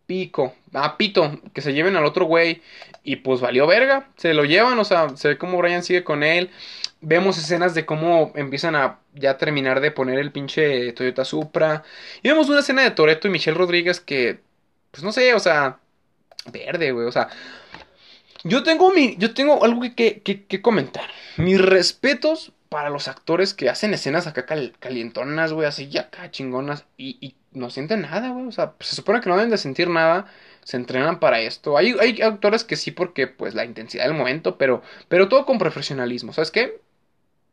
[0.06, 2.62] pico, ah, pito, que se lleven al otro güey.
[3.08, 6.22] Y pues valió verga, se lo llevan, o sea, se ve como Brian sigue con
[6.22, 6.50] él.
[7.00, 11.84] Vemos escenas de cómo empiezan a ya terminar de poner el pinche Toyota Supra.
[12.22, 14.40] Y vemos una escena de Toreto y Michelle Rodríguez que,
[14.90, 15.78] pues no sé, o sea,
[16.52, 17.30] verde, güey, o sea,
[18.44, 21.08] yo tengo, mi, yo tengo algo que, que, comentar.
[21.38, 24.44] Mis respetos para los actores que hacen escenas acá
[24.78, 28.46] calientonas, güey, así ya acá chingonas y, no sienten nada, güey.
[28.46, 30.26] O sea, se supone que no deben de sentir nada,
[30.68, 31.78] se entrenan para esto.
[31.78, 35.56] Hay, hay actores que sí porque, pues, la intensidad del momento, pero, pero todo con
[35.56, 36.82] profesionalismo, ¿sabes qué?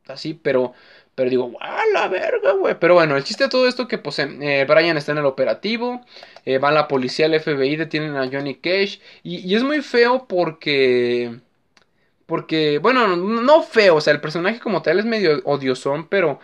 [0.06, 0.74] Así, pero
[1.16, 2.76] pero digo, ¡guau, la verga, güey!
[2.78, 6.02] Pero bueno, el chiste de todo esto que, pues, eh, Brian está en el operativo,
[6.44, 11.40] eh, va la policía, el FBI, detienen a Johnny Cage, y, es muy feo porque...
[12.26, 16.40] Porque, bueno, no feo, o sea, el personaje como tal es medio odiosón, pero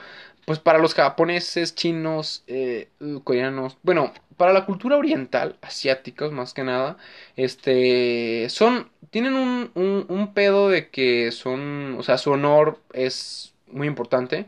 [0.45, 2.89] pues para los japoneses, chinos, eh,
[3.23, 6.97] coreanos, bueno, para la cultura oriental, asiáticos más que nada,
[7.35, 13.53] este, son, tienen un, un, un pedo de que son, o sea, su honor es
[13.67, 14.47] muy importante.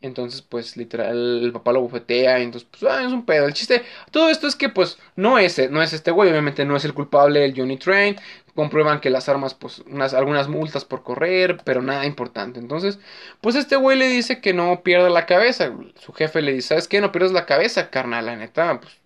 [0.00, 2.38] Entonces, pues, literal, el papá lo bufetea.
[2.40, 3.46] Y entonces, pues, ah, es un pedo.
[3.46, 3.82] El chiste,
[4.12, 6.30] todo esto es que, pues, no es, no es este güey.
[6.30, 8.16] Obviamente no es el culpable, el Johnny Train.
[8.54, 12.60] Comprueban que las armas, pues, unas, algunas multas por correr, pero nada importante.
[12.60, 12.98] Entonces,
[13.40, 15.72] pues, este güey le dice que no pierda la cabeza.
[16.00, 17.00] Su jefe le dice, ¿sabes qué?
[17.00, 18.80] No pierdas la cabeza, carnal, la neta.
[18.80, 18.98] Pues,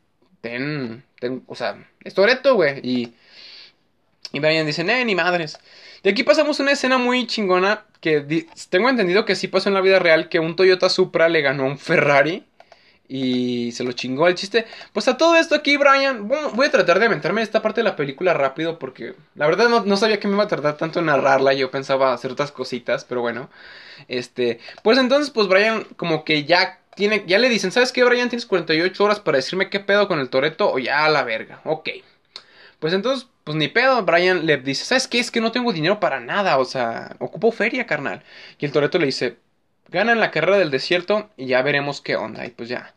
[0.42, 2.80] ten, ten, o sea, es Toreto, güey.
[2.82, 3.14] Y,
[4.32, 5.58] y Brian dice, eh, ni madres.
[6.02, 9.80] De aquí pasamos una escena muy chingona que tengo entendido que sí pasó en la
[9.80, 12.44] vida real que un Toyota Supra le ganó a un Ferrari
[13.08, 14.66] y se lo chingó el chiste.
[14.92, 17.94] Pues a todo esto aquí, Brian, voy a tratar de aventarme esta parte de la
[17.94, 21.52] película rápido porque la verdad no, sabía que me iba a tardar tanto en narrarla.
[21.52, 23.50] Yo pensaba hacer otras cositas, pero bueno.
[24.08, 28.28] Este, pues entonces, pues Brian como que ya tiene, ya le dicen, ¿sabes qué, Brian?
[28.28, 31.60] Tienes 48 horas para decirme qué pedo con el Toreto o ya a la verga.
[31.64, 31.90] Ok.
[32.82, 35.20] Pues entonces, pues ni pedo, Brian le dice, ¿sabes qué?
[35.20, 38.24] Es que no tengo dinero para nada, o sea, ocupo feria, carnal.
[38.58, 39.36] Y el Toreto le dice,
[39.88, 42.44] gana en la carrera del desierto y ya veremos qué onda.
[42.44, 42.92] Y pues ya.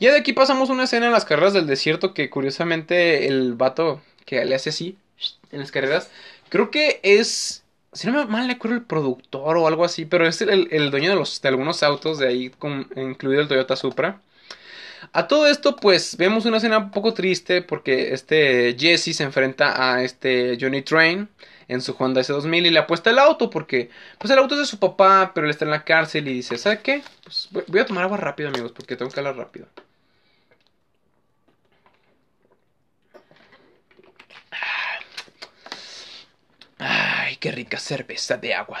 [0.00, 4.00] Ya de aquí pasamos una escena en las carreras del desierto que curiosamente el vato
[4.24, 4.96] que le hace así
[5.52, 6.10] en las carreras,
[6.48, 7.62] creo que es,
[7.92, 11.10] si no me mal le acuerdo el productor o algo así, pero es el, dueño
[11.10, 14.22] de, los, de algunos autos de ahí, con, incluido el Toyota Supra.
[15.16, 19.94] A todo esto, pues vemos una escena un poco triste porque este Jesse se enfrenta
[19.94, 21.30] a este Johnny Train
[21.68, 23.88] en su Honda S2000 y le apuesta el auto porque
[24.18, 26.58] pues el auto es de su papá, pero él está en la cárcel y dice,
[26.58, 27.02] ¿sabe qué?
[27.24, 29.68] Pues voy a tomar agua rápido, amigos, porque tengo que hablar rápido.
[36.78, 38.78] Ay, qué rica cerveza de agua.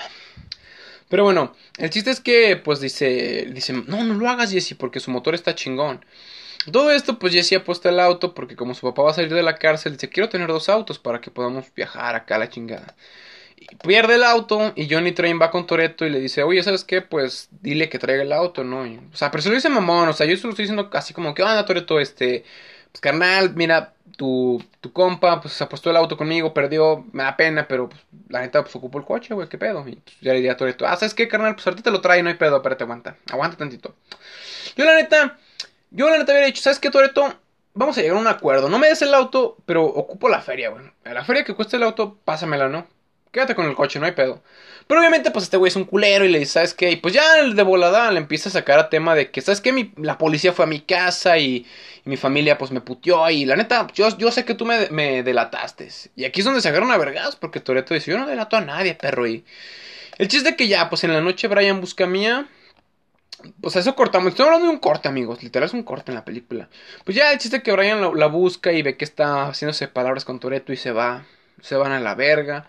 [1.08, 5.00] Pero bueno, el chiste es que, pues dice, dice, no, no lo hagas, Jesse, porque
[5.00, 6.04] su motor está chingón.
[6.72, 9.42] Todo esto, pues Jesse apuesta el auto porque como su papá va a salir de
[9.42, 12.96] la cárcel, dice, quiero tener dos autos para que podamos viajar acá a la chingada.
[13.56, 16.84] Y pierde el auto y Johnny Train va con Toreto y le dice, oye, ¿sabes
[16.84, 17.02] qué?
[17.02, 18.82] Pues dile que traiga el auto, ¿no?
[18.82, 21.14] o sea, pero se lo dice mamón, o sea, yo se lo estoy diciendo casi
[21.14, 22.44] como que, anda, Toreto, este,
[22.92, 27.36] pues carnal, mira, tu, tu compa, pues se apostó el auto conmigo, perdió, me da
[27.36, 29.86] pena, pero pues, la neta, pues ocupó el coche, güey, qué pedo.
[29.86, 31.54] Y pues, ya le diría a Toreto, ah, ¿sabes qué, carnal?
[31.54, 33.94] Pues ahorita te lo trae, no hay pedo, espérate, aguanta, aguanta tantito.
[34.76, 35.38] Yo la neta,
[35.90, 37.34] yo la neta había dicho, ¿sabes qué, Toreto?
[37.74, 40.70] Vamos a llegar a un acuerdo, no me des el auto, pero ocupo la feria,
[40.70, 40.84] güey.
[41.04, 42.86] La feria que cuesta el auto, pásamela, ¿no?
[43.32, 44.42] Quédate con el coche, no hay pedo.
[44.86, 46.90] Pero obviamente, pues este güey es un culero y le dice, ¿sabes qué?
[46.90, 49.90] Y pues ya de volada le empieza a sacar a tema de que, ¿sabes qué?
[49.96, 51.66] la policía fue a mi casa y,
[52.06, 55.88] mi familia pues me puteó y la neta, yo, yo sé que tú me, delataste.
[56.14, 58.60] Y aquí es donde se agarran a vergas porque Toreto dice, yo no delato a
[58.60, 59.26] nadie, perro.
[59.26, 59.44] Y
[60.18, 62.48] el chiste que ya, pues en la noche Brian busca mía.
[63.60, 64.28] Pues eso cortamos.
[64.28, 65.42] Estoy hablando de un corte, amigos.
[65.42, 66.68] Literal es un corte en la película.
[67.04, 70.24] Pues ya el chiste que Brian la, la busca y ve que está haciéndose palabras
[70.24, 71.26] con Toreto y se va.
[71.60, 72.68] Se van a la verga.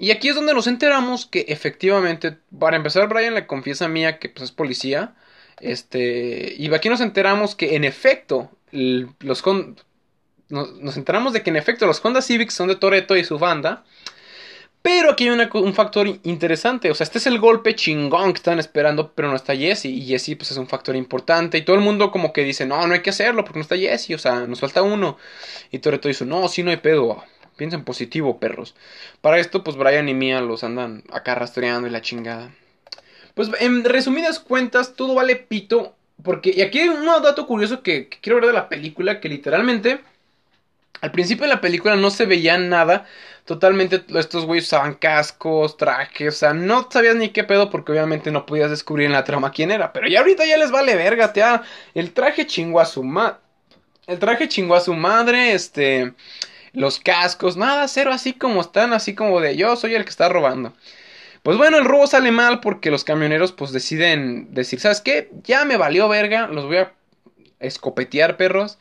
[0.00, 4.18] Y aquí es donde nos enteramos que efectivamente, para empezar, Brian le confiesa a Mia
[4.18, 5.14] que pues, es policía.
[5.60, 9.44] Este, y aquí nos enteramos que en efecto, los
[10.48, 13.84] nos, enteramos de que en efecto los Honda Civics son de Toreto y su banda.
[14.80, 16.90] Pero aquí hay un factor interesante.
[16.90, 19.84] O sea, este es el golpe chingón que están esperando, pero no está Jesse.
[19.84, 21.58] Y Jesse, pues, es un factor importante.
[21.58, 23.76] Y todo el mundo, como que dice: No, no hay que hacerlo porque no está
[23.76, 24.12] Jesse.
[24.14, 25.18] O sea, nos falta uno.
[25.70, 27.22] Y Toreto dice: No, sí, no hay pedo.
[27.60, 28.74] Piensen positivo, perros.
[29.20, 32.54] Para esto, pues Brian y Mia los andan acá rastreando y la chingada.
[33.34, 35.94] Pues en resumidas cuentas, todo vale pito.
[36.24, 40.00] Porque, y aquí hay un dato curioso que, quiero ver de la película, que literalmente,
[41.02, 43.06] al principio de la película no se veía nada.
[43.44, 48.30] Totalmente estos güeyes usaban cascos, trajes, o sea, no sabías ni qué pedo porque obviamente
[48.30, 49.92] no podías descubrir en la trama quién era.
[49.92, 51.42] Pero ya ahorita ya les vale verga, te
[51.92, 53.36] El traje chingó a su madre.
[54.06, 56.14] El traje chingó a su madre, este
[56.72, 60.28] los cascos, nada, cero así como están, así como de yo soy el que está
[60.28, 60.72] robando.
[61.42, 65.30] Pues bueno, el robo sale mal porque los camioneros pues deciden decir, ¿sabes qué?
[65.44, 66.92] Ya me valió verga, los voy a
[67.60, 68.78] escopetear perros.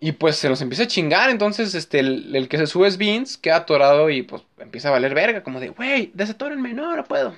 [0.00, 3.38] Y pues se los empieza a chingar, entonces este, el, que se sube es Vince,
[3.40, 7.34] queda atorado y pues empieza a valer verga, como de, wey, desatórenme, no, no puedo.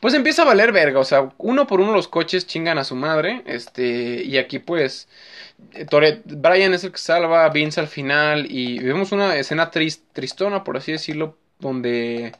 [0.00, 2.94] Pues empieza a valer verga, o sea, uno por uno los coches chingan a su
[2.94, 5.08] madre, este, y aquí pues
[5.90, 10.64] Toret, Brian es el que salva a Vince al final y vemos una escena tristona,
[10.64, 12.32] por así decirlo, donde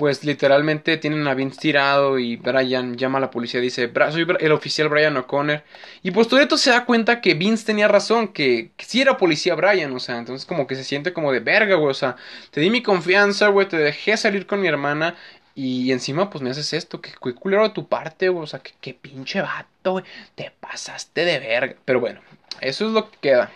[0.00, 4.26] pues literalmente tienen a Vince tirado y Brian llama a la policía y dice, soy
[4.40, 5.62] el oficial Brian O'Connor.
[6.02, 9.54] Y pues Toreto se da cuenta que Vince tenía razón, que, si sí era policía
[9.54, 12.16] Brian, o sea, entonces como que se siente como de verga, güey, o sea,
[12.50, 15.16] te di mi confianza, güey, te dejé salir con mi hermana
[15.62, 18.44] y encima, pues me haces esto, que, culero de tu parte, güey.
[18.44, 20.04] O sea, que pinche vato, güey.
[20.34, 21.76] Te pasaste de verga.
[21.84, 22.22] Pero bueno,
[22.62, 23.50] eso es lo que queda.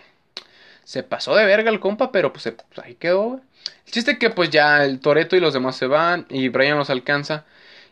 [0.84, 3.40] Se pasó de verga el compa, pero pues, pues ahí quedó, güey.
[3.86, 6.90] El chiste que pues ya el Toreto y los demás se van y Brian los
[6.90, 7.46] alcanza.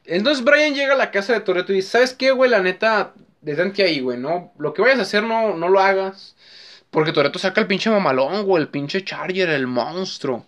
[0.04, 2.50] Entonces Brian llega a la casa de Toreto y dice, ¿sabes qué, güey?
[2.50, 4.52] La neta, detente ahí, güey, ¿no?
[4.58, 6.36] Lo que vayas a hacer no, no lo hagas.
[6.90, 10.44] Porque Toreto saca el pinche mamalón, güey, el pinche Charger, el monstruo.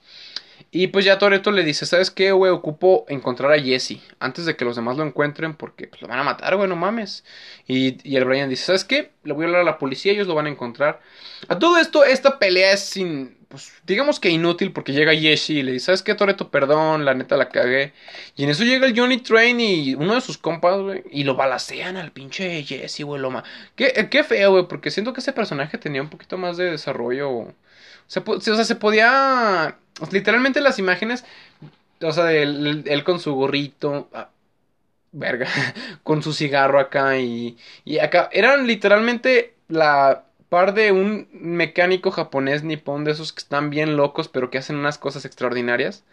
[0.77, 2.51] Y pues ya Toreto le dice, ¿sabes qué, güey?
[2.51, 6.19] Ocupo encontrar a Jesse antes de que los demás lo encuentren porque pues, lo van
[6.19, 7.25] a matar, güey, no mames.
[7.69, 9.13] Y, y, el Brian dice, ¿sabes qué?
[9.23, 11.01] Le voy a hablar a la policía, ellos lo van a encontrar.
[11.47, 15.63] A todo esto, esta pelea es sin, pues digamos que inútil porque llega Jesse y
[15.63, 16.51] le dice, ¿sabes qué, Toreto?
[16.51, 17.93] Perdón, la neta la cagué.
[18.35, 21.37] Y en eso llega el Johnny Train y uno de sus compas, güey, y lo
[21.37, 23.45] balacean al pinche Jesse, güey, lo ma...
[23.77, 27.55] Qué, qué feo, güey, porque siento que ese personaje tenía un poquito más de desarrollo
[28.09, 29.77] o sea, se podía.
[30.11, 31.25] Literalmente las imágenes.
[32.01, 34.09] O sea, él, con su gorrito.
[34.13, 34.31] Ah,
[35.13, 35.49] verga.
[36.03, 37.57] Con su cigarro acá y.
[37.85, 38.29] Y acá.
[38.33, 44.29] Eran literalmente la par de un mecánico japonés nipón de esos que están bien locos,
[44.29, 46.05] pero que hacen unas cosas extraordinarias.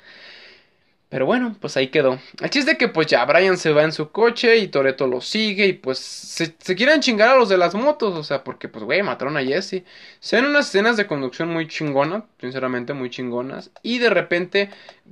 [1.11, 2.19] Pero bueno, pues ahí quedó.
[2.39, 5.19] El chiste es que pues ya Brian se va en su coche y Toreto lo
[5.19, 8.85] sigue y pues se, quieren chingar a los de las motos, o sea, porque pues
[8.85, 9.83] güey, mataron a Jesse.
[10.21, 13.71] Se ven unas escenas de conducción muy chingonas, sinceramente muy chingonas.
[13.83, 14.69] Y de repente,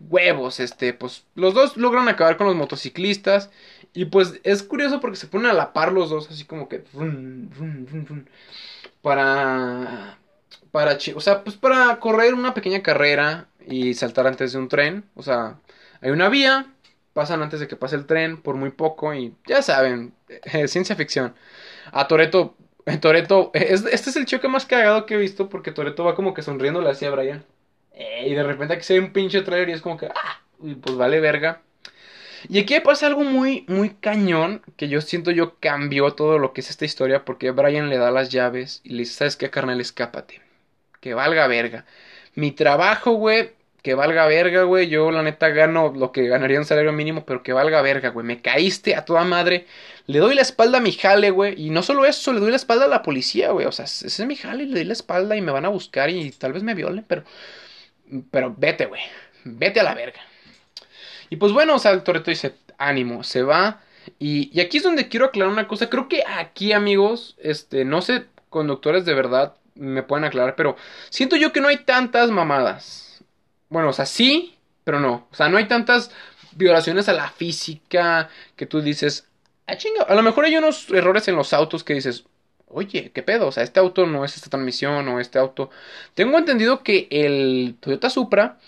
[0.09, 3.49] huevos, este, pues los dos logran acabar con los motociclistas.
[3.93, 6.81] Y pues es curioso porque se ponen a la par los dos, así como que...
[9.01, 10.17] para...
[10.71, 15.03] Para, o sea, pues para correr una pequeña carrera y saltar antes de un tren,
[15.15, 15.57] o sea
[16.01, 16.67] hay una vía,
[17.13, 20.95] pasan antes de que pase el tren por muy poco y ya saben, eh, ciencia
[20.95, 21.33] ficción.
[21.91, 22.55] A Toreto,
[23.01, 26.41] Toreto, este es el choque más cagado que he visto porque Toreto va como que
[26.41, 27.43] sonriéndole hacia Brian.
[27.93, 30.41] Eh, y de repente aquí se ve un pinche trailer y es como que, ah,
[30.81, 31.61] pues vale verga.
[32.47, 36.61] Y aquí pasa algo muy, muy cañón que yo siento yo cambió todo lo que
[36.61, 39.81] es esta historia porque Brian le da las llaves y le dice, ¿sabes qué, carnal?
[39.81, 40.41] Escápate.
[41.01, 41.85] Que valga verga.
[42.35, 43.51] Mi trabajo, güey,
[43.81, 44.87] que valga verga, güey.
[44.89, 48.25] Yo, la neta, gano lo que ganaría un salario mínimo, pero que valga verga, güey.
[48.25, 49.65] Me caíste a toda madre.
[50.05, 51.61] Le doy la espalda a mi jale, güey.
[51.61, 53.65] Y no solo eso, le doy la espalda a la policía, güey.
[53.65, 56.09] O sea, ese es mi jale, le doy la espalda y me van a buscar
[56.09, 57.23] y tal vez me violen, pero.
[58.31, 59.01] Pero vete, güey.
[59.43, 60.19] Vete a la verga.
[61.29, 63.81] Y pues bueno, o sea, el Toreto dice, ánimo, se va.
[64.17, 65.89] Y, y aquí es donde quiero aclarar una cosa.
[65.89, 70.75] Creo que aquí, amigos, este, no sé, conductores de verdad me pueden aclarar, pero
[71.09, 73.08] siento yo que no hay tantas mamadas
[73.69, 75.27] bueno, o sea, sí, pero no.
[75.31, 76.11] O sea, no hay tantas
[76.55, 79.27] violaciones a la física que tú dices,
[79.67, 80.03] ah, chinga.
[80.03, 82.25] A lo mejor hay unos errores en los autos que dices,
[82.67, 83.47] oye, ¿qué pedo?
[83.47, 85.69] O sea, este auto no es esta transmisión o este auto.
[86.13, 88.59] Tengo entendido que el Toyota Supra,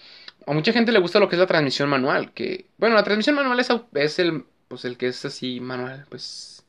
[0.45, 2.33] a mucha gente le gusta lo que es la transmisión manual.
[2.33, 6.65] Que, bueno, la transmisión manual es, el, pues el que es así manual, pues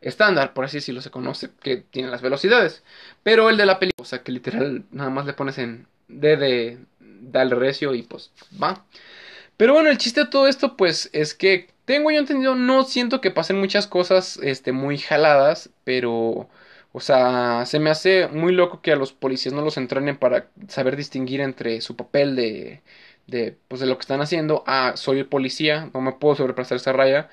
[0.00, 2.82] estándar, por así decirlo, se conoce, que tiene las velocidades.
[3.22, 6.36] Pero el de la película, o sea, que literal nada más le pones en D
[6.36, 6.78] de
[7.32, 8.84] dale recio y pues va.
[9.56, 13.20] Pero bueno, el chiste de todo esto, pues, es que tengo yo entendido, no siento
[13.20, 16.48] que pasen muchas cosas, este, muy jaladas, pero,
[16.92, 20.48] o sea, se me hace muy loco que a los policías no los entrenen para
[20.68, 22.82] saber distinguir entre su papel de,
[23.26, 24.62] de, pues, de lo que están haciendo.
[24.66, 27.30] Ah, soy el policía, no me puedo sobrepasar esa raya.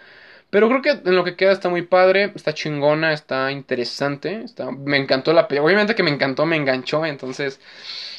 [0.54, 4.46] Pero creo que en lo que queda está muy padre, está chingona, está interesante,
[4.86, 7.60] me encantó la película, obviamente que me encantó, me enganchó, entonces,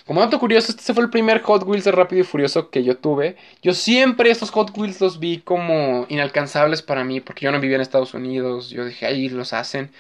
[0.04, 2.96] como dato curioso, este fue el primer Hot Wheels de Rápido y Furioso que yo
[2.96, 3.36] tuve.
[3.62, 7.76] Yo siempre estos Hot Wheels los vi como inalcanzables para mí, porque yo no vivía
[7.76, 9.92] en Estados Unidos, yo dije, ahí los hacen.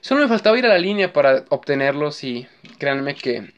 [0.00, 2.46] Solo me faltaba ir a la línea para obtenerlos y
[2.78, 3.52] créanme que,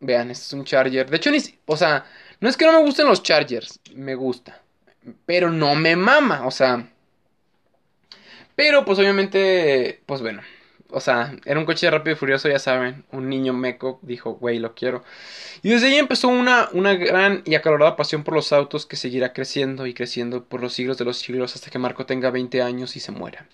[0.00, 1.10] vean, este es un Charger.
[1.10, 2.06] De hecho, ni, o sea,
[2.40, 4.62] no es que no me gusten los Chargers, me gusta,
[5.26, 6.88] pero no me mama, o sea...
[8.58, 10.42] Pero pues obviamente, pues bueno,
[10.90, 14.58] o sea, era un coche rápido y furioso, ya saben, un niño meco dijo, güey,
[14.58, 15.04] lo quiero.
[15.62, 19.32] Y desde ahí empezó una, una gran y acalorada pasión por los autos que seguirá
[19.32, 22.96] creciendo y creciendo por los siglos de los siglos hasta que Marco tenga 20 años
[22.96, 23.46] y se muera.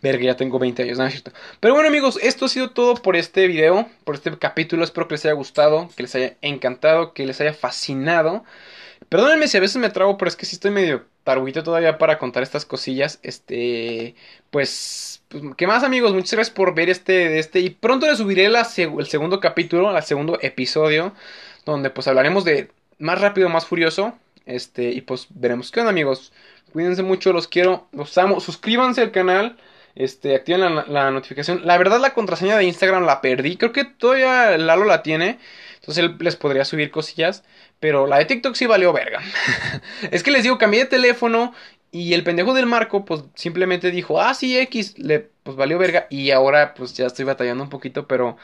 [0.00, 1.32] Verga, ya tengo 20 años, no es cierto.
[1.58, 5.14] Pero bueno amigos, esto ha sido todo por este video, por este capítulo, espero que
[5.14, 8.44] les haya gustado, que les haya encantado, que les haya fascinado.
[9.08, 12.18] Perdónenme si a veces me trago, pero es que sí estoy medio taruguito todavía para
[12.18, 13.18] contar estas cosillas.
[13.22, 14.14] Este,
[14.50, 16.12] pues, pues, ¿qué más amigos?
[16.12, 17.60] Muchas gracias por ver este, este.
[17.60, 21.14] Y pronto les subiré el segundo capítulo, el segundo episodio,
[21.64, 24.14] donde pues hablaremos de más rápido, más furioso.
[24.46, 26.32] Este, y pues veremos qué onda amigos.
[26.72, 28.40] Cuídense mucho, los quiero, los amo.
[28.40, 29.56] Suscríbanse al canal.
[29.94, 31.62] Este, activen la, la notificación.
[31.64, 33.56] La verdad, la contraseña de Instagram la perdí.
[33.56, 35.38] Creo que todavía Lalo la tiene.
[35.76, 37.44] Entonces él les podría subir cosillas.
[37.80, 39.20] Pero la de TikTok sí valió verga.
[40.10, 41.52] es que les digo, cambié de teléfono.
[41.90, 46.06] Y el pendejo del Marco, pues simplemente dijo, ah, sí, X, le, pues valió verga.
[46.10, 48.36] Y ahora, pues ya estoy batallando un poquito, pero.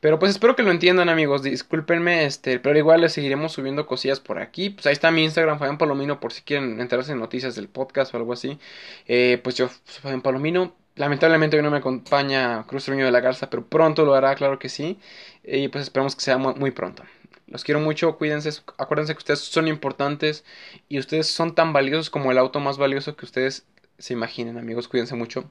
[0.00, 1.42] Pero pues espero que lo entiendan, amigos.
[1.42, 4.70] Discúlpenme, este, pero igual les seguiremos subiendo cosillas por aquí.
[4.70, 8.12] Pues ahí está mi Instagram, Fabián Palomino, por si quieren enterarse en noticias del podcast
[8.14, 8.58] o algo así.
[9.06, 10.76] Eh, pues yo soy Fabián Palomino.
[10.96, 14.58] Lamentablemente hoy no me acompaña Cruz Truño de la Garza, pero pronto lo hará, claro
[14.58, 14.98] que sí.
[15.42, 17.02] Y pues esperamos que sea muy pronto.
[17.46, 20.44] Los quiero mucho, cuídense, acuérdense que ustedes son importantes
[20.88, 23.64] y ustedes son tan valiosos como el auto más valioso que ustedes
[23.98, 25.50] se imaginen, amigos, cuídense mucho.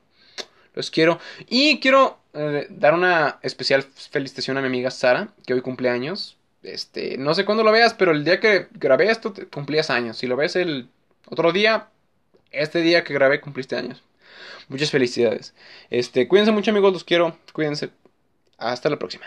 [0.74, 1.20] Los quiero.
[1.48, 6.38] Y quiero eh, dar una especial felicitación a mi amiga Sara, que hoy cumple años.
[6.64, 10.18] Este, no sé cuándo lo veas, pero el día que grabé esto cumplías años.
[10.18, 10.90] Si lo ves el
[11.30, 11.88] otro día,
[12.52, 14.04] este día que grabé cumpliste años.
[14.68, 15.54] Muchas felicidades.
[15.90, 17.38] Este, cuídense mucho amigos, los quiero.
[17.54, 17.92] Cuídense.
[18.58, 19.26] Hasta la próxima.